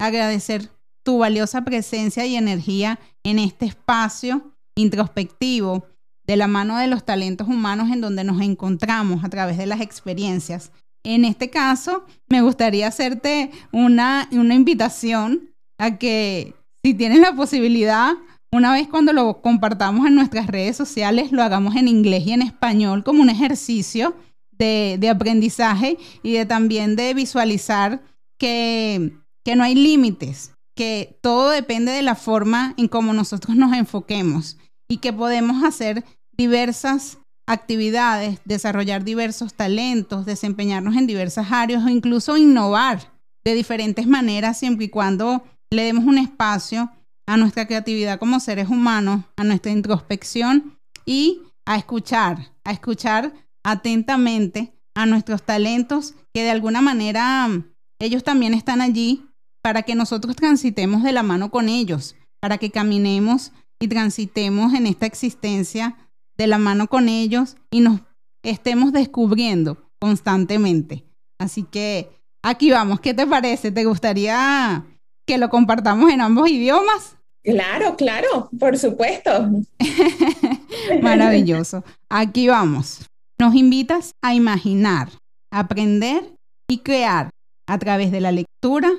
[0.00, 0.68] agradecer
[1.04, 5.86] tu valiosa presencia y energía en este espacio introspectivo
[6.26, 9.80] de la mano de los talentos humanos en donde nos encontramos a través de las
[9.80, 10.70] experiencias.
[11.02, 16.54] En este caso, me gustaría hacerte una, una invitación a que
[16.84, 18.12] si tienes la posibilidad,
[18.52, 22.42] una vez cuando lo compartamos en nuestras redes sociales, lo hagamos en inglés y en
[22.42, 24.14] español como un ejercicio
[24.50, 28.02] de, de aprendizaje y de también de visualizar
[28.38, 29.12] que,
[29.44, 34.56] que no hay límites, que todo depende de la forma en cómo nosotros nos enfoquemos
[34.88, 42.38] y que podemos hacer diversas actividades, desarrollar diversos talentos, desempeñarnos en diversas áreas o incluso
[42.38, 43.12] innovar
[43.44, 46.90] de diferentes maneras siempre y cuando le demos un espacio
[47.26, 54.72] a nuestra creatividad como seres humanos, a nuestra introspección y a escuchar, a escuchar atentamente
[54.94, 57.50] a nuestros talentos que de alguna manera
[57.98, 59.26] ellos también están allí
[59.62, 64.86] para que nosotros transitemos de la mano con ellos, para que caminemos y transitemos en
[64.86, 65.96] esta existencia
[66.36, 68.00] de la mano con ellos y nos
[68.42, 71.04] estemos descubriendo constantemente.
[71.38, 72.10] Así que
[72.42, 73.70] aquí vamos, ¿qué te parece?
[73.70, 74.84] ¿Te gustaría
[75.26, 77.16] que lo compartamos en ambos idiomas?
[77.42, 79.30] Claro, claro, por supuesto.
[81.02, 81.84] Maravilloso.
[82.10, 83.06] Aquí vamos.
[83.38, 85.08] Nos invitas a imaginar,
[85.50, 86.34] aprender
[86.68, 87.30] y crear
[87.66, 88.90] a través de la lectura,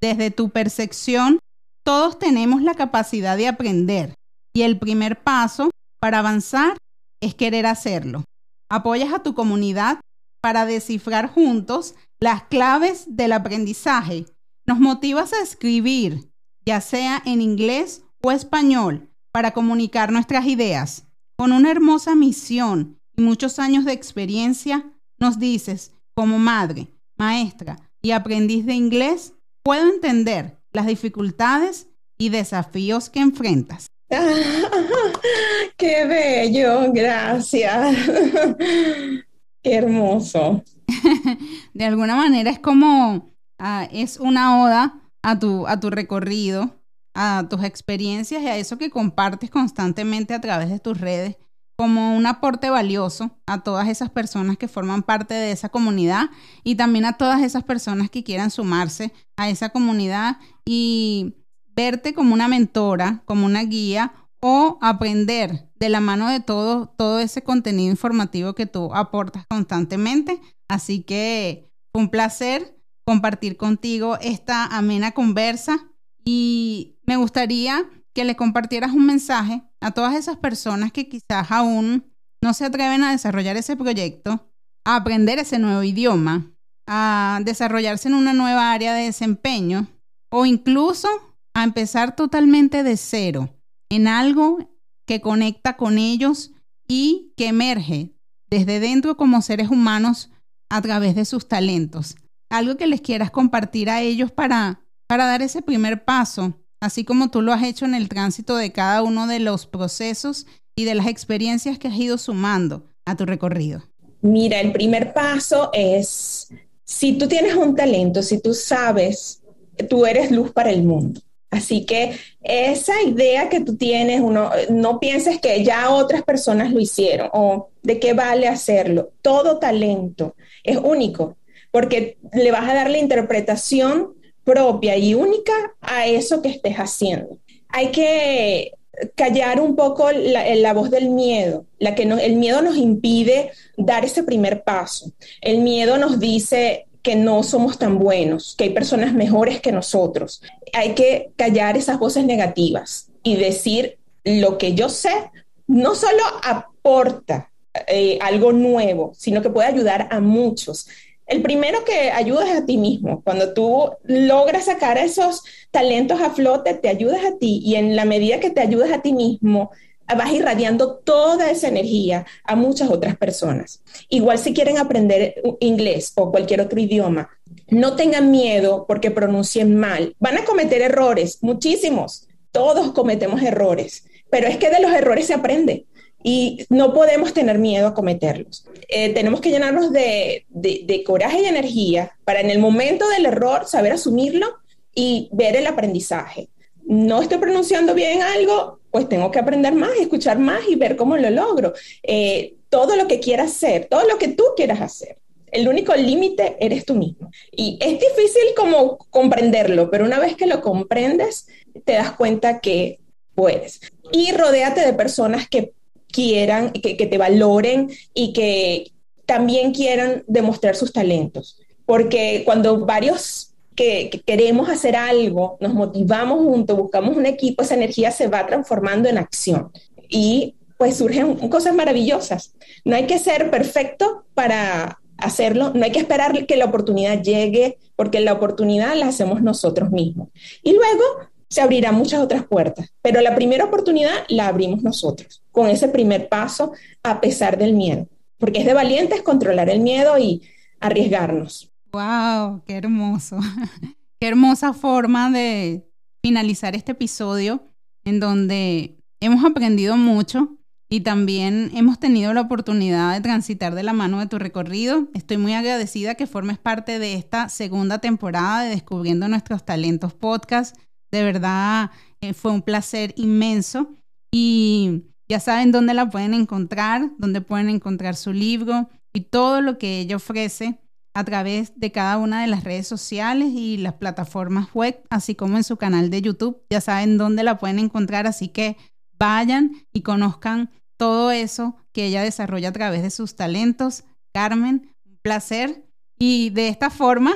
[0.00, 1.38] desde tu percepción.
[1.84, 4.14] Todos tenemos la capacidad de aprender
[4.54, 5.70] y el primer paso
[6.00, 6.76] para avanzar
[7.20, 8.24] es querer hacerlo.
[8.68, 10.00] Apoyas a tu comunidad
[10.40, 14.26] para descifrar juntos las claves del aprendizaje.
[14.66, 16.30] Nos motivas a escribir,
[16.64, 21.06] ya sea en inglés o español, para comunicar nuestras ideas.
[21.36, 28.10] Con una hermosa misión y muchos años de experiencia, nos dices, como madre, maestra y
[28.12, 31.88] aprendiz de inglés, puedo entender las dificultades
[32.18, 33.86] y desafíos que enfrentas.
[35.76, 36.92] ¡Qué bello!
[36.92, 37.96] Gracias.
[39.62, 40.62] Qué hermoso.
[41.74, 46.74] De alguna manera es como, ah, es una oda a tu, a tu recorrido,
[47.14, 51.36] a tus experiencias y a eso que compartes constantemente a través de tus redes
[51.80, 56.28] como un aporte valioso a todas esas personas que forman parte de esa comunidad
[56.62, 61.36] y también a todas esas personas que quieran sumarse a esa comunidad y
[61.74, 64.12] verte como una mentora, como una guía
[64.42, 70.38] o aprender de la mano de todo, todo ese contenido informativo que tú aportas constantemente.
[70.68, 75.88] Así que un placer compartir contigo esta amena conversa
[76.26, 77.88] y me gustaría
[78.20, 82.04] que le compartieras un mensaje a todas esas personas que quizás aún
[82.42, 84.52] no se atreven a desarrollar ese proyecto,
[84.84, 86.52] a aprender ese nuevo idioma,
[86.86, 89.86] a desarrollarse en una nueva área de desempeño
[90.30, 91.08] o incluso
[91.54, 93.48] a empezar totalmente de cero
[93.88, 94.68] en algo
[95.06, 96.50] que conecta con ellos
[96.86, 98.12] y que emerge
[98.50, 100.28] desde dentro como seres humanos
[100.68, 102.16] a través de sus talentos.
[102.50, 107.30] Algo que les quieras compartir a ellos para, para dar ese primer paso, así como
[107.30, 110.94] tú lo has hecho en el tránsito de cada uno de los procesos y de
[110.94, 113.82] las experiencias que has ido sumando a tu recorrido.
[114.22, 116.48] Mira, el primer paso es,
[116.84, 119.42] si tú tienes un talento, si tú sabes,
[119.88, 121.20] tú eres luz para el mundo.
[121.50, 126.78] Así que esa idea que tú tienes, uno, no pienses que ya otras personas lo
[126.78, 129.10] hicieron o de qué vale hacerlo.
[129.20, 131.36] Todo talento es único
[131.72, 134.14] porque le vas a dar la interpretación
[134.44, 137.38] propia y única a eso que estés haciendo.
[137.68, 138.72] Hay que
[139.14, 144.22] callar un poco la, voz del miedo, la que el miedo nos impide dar ese
[144.22, 145.12] primer paso.
[145.40, 150.42] El miedo nos dice, que no somos tan buenos, que hay personas mejores que nosotros.
[150.72, 155.30] Hay que callar esas voces negativas y decir lo que yo sé
[155.66, 157.50] no solo aporta
[157.86, 160.88] eh, algo nuevo, sino que puede ayudar a muchos.
[161.30, 163.22] El primero que ayudas a ti mismo.
[163.22, 168.04] Cuando tú logras sacar esos talentos a flote, te ayudas a ti y en la
[168.04, 169.70] medida que te ayudas a ti mismo,
[170.16, 173.80] vas irradiando toda esa energía a muchas otras personas.
[174.08, 177.30] Igual si quieren aprender inglés o cualquier otro idioma,
[177.68, 180.16] no tengan miedo porque pronuncien mal.
[180.18, 182.26] Van a cometer errores, muchísimos.
[182.50, 185.86] Todos cometemos errores, pero es que de los errores se aprende
[186.22, 188.66] y no podemos tener miedo a cometerlos.
[188.88, 193.66] Eh, tenemos que llenarnos de, de, coraje y energía para en el momento del error
[193.66, 194.58] saber asumirlo
[194.94, 196.48] y ver el aprendizaje.
[196.84, 201.16] No estoy pronunciando bien algo, pues tengo que aprender más, escuchar más y ver cómo
[201.16, 201.72] lo logro.
[202.02, 205.18] Eh, todo lo que quieras hacer, todo lo que tú quieras hacer.
[205.50, 207.30] El único límite eres tú mismo.
[207.50, 211.48] Y es difícil como comprenderlo, pero una vez que lo comprendes,
[211.84, 213.00] te das cuenta que
[213.34, 213.80] puedes.
[214.12, 215.72] Y rodéate de personas que
[216.10, 218.92] quieran, que, que te valoren y que
[219.26, 221.58] también quieran demostrar sus talentos.
[221.86, 223.50] Porque cuando varios
[223.80, 229.08] que, queremos hacer algo, nos motivamos juntos, buscamos un equipo, esa energía se va transformando
[229.08, 229.70] en acción.
[230.08, 232.54] Y pues surgen cosas maravillosas.
[232.84, 237.78] No hay que ser perfecto para hacerlo, no hay que esperar que la oportunidad llegue,
[237.96, 240.28] porque la oportunidad la hacemos nosotros mismos.
[240.62, 241.04] Y luego
[241.48, 246.28] se abrirán muchas otras puertas, pero la primera oportunidad la abrimos nosotros, con ese primer
[246.28, 246.72] paso,
[247.02, 250.42] a pesar del miedo, porque es de valientes controlar el miedo y
[250.80, 251.70] arriesgarnos.
[251.92, 252.62] ¡Wow!
[252.66, 253.38] ¡Qué hermoso!
[254.20, 255.88] ¡Qué hermosa forma de
[256.22, 257.64] finalizar este episodio
[258.04, 260.56] en donde hemos aprendido mucho
[260.92, 265.08] y también hemos tenido la oportunidad de transitar de la mano de tu recorrido.
[265.14, 270.76] Estoy muy agradecida que formes parte de esta segunda temporada de Descubriendo Nuestros Talentos Podcast.
[271.12, 273.94] De verdad, eh, fue un placer inmenso
[274.32, 279.78] y ya saben dónde la pueden encontrar, dónde pueden encontrar su libro y todo lo
[279.78, 280.80] que ella ofrece
[281.14, 285.56] a través de cada una de las redes sociales y las plataformas web, así como
[285.56, 286.60] en su canal de YouTube.
[286.68, 288.76] Ya saben dónde la pueden encontrar, así que
[289.20, 294.02] vayan y conozcan todo eso que ella desarrolla a través de sus talentos.
[294.34, 295.86] Carmen, un placer.
[296.18, 297.30] Y de esta forma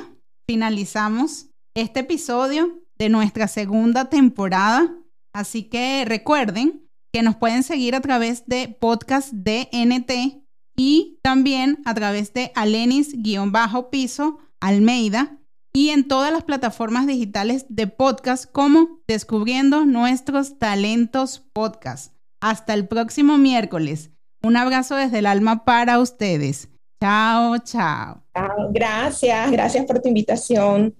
[0.49, 4.93] finalizamos este episodio de nuestra segunda temporada.
[5.33, 6.84] Así que recuerden
[7.15, 10.43] que nos pueden seguir a través de podcast DNT
[10.77, 15.39] y también a través de Alenis-piso Almeida
[15.73, 22.13] y en todas las plataformas digitales de podcast como Descubriendo Nuestros Talentos Podcast.
[22.41, 24.11] Hasta el próximo miércoles.
[24.43, 26.69] Un abrazo desde el alma para ustedes.
[27.01, 28.25] Chao, chao.
[28.73, 30.97] Gracias, gracias por tu invitación.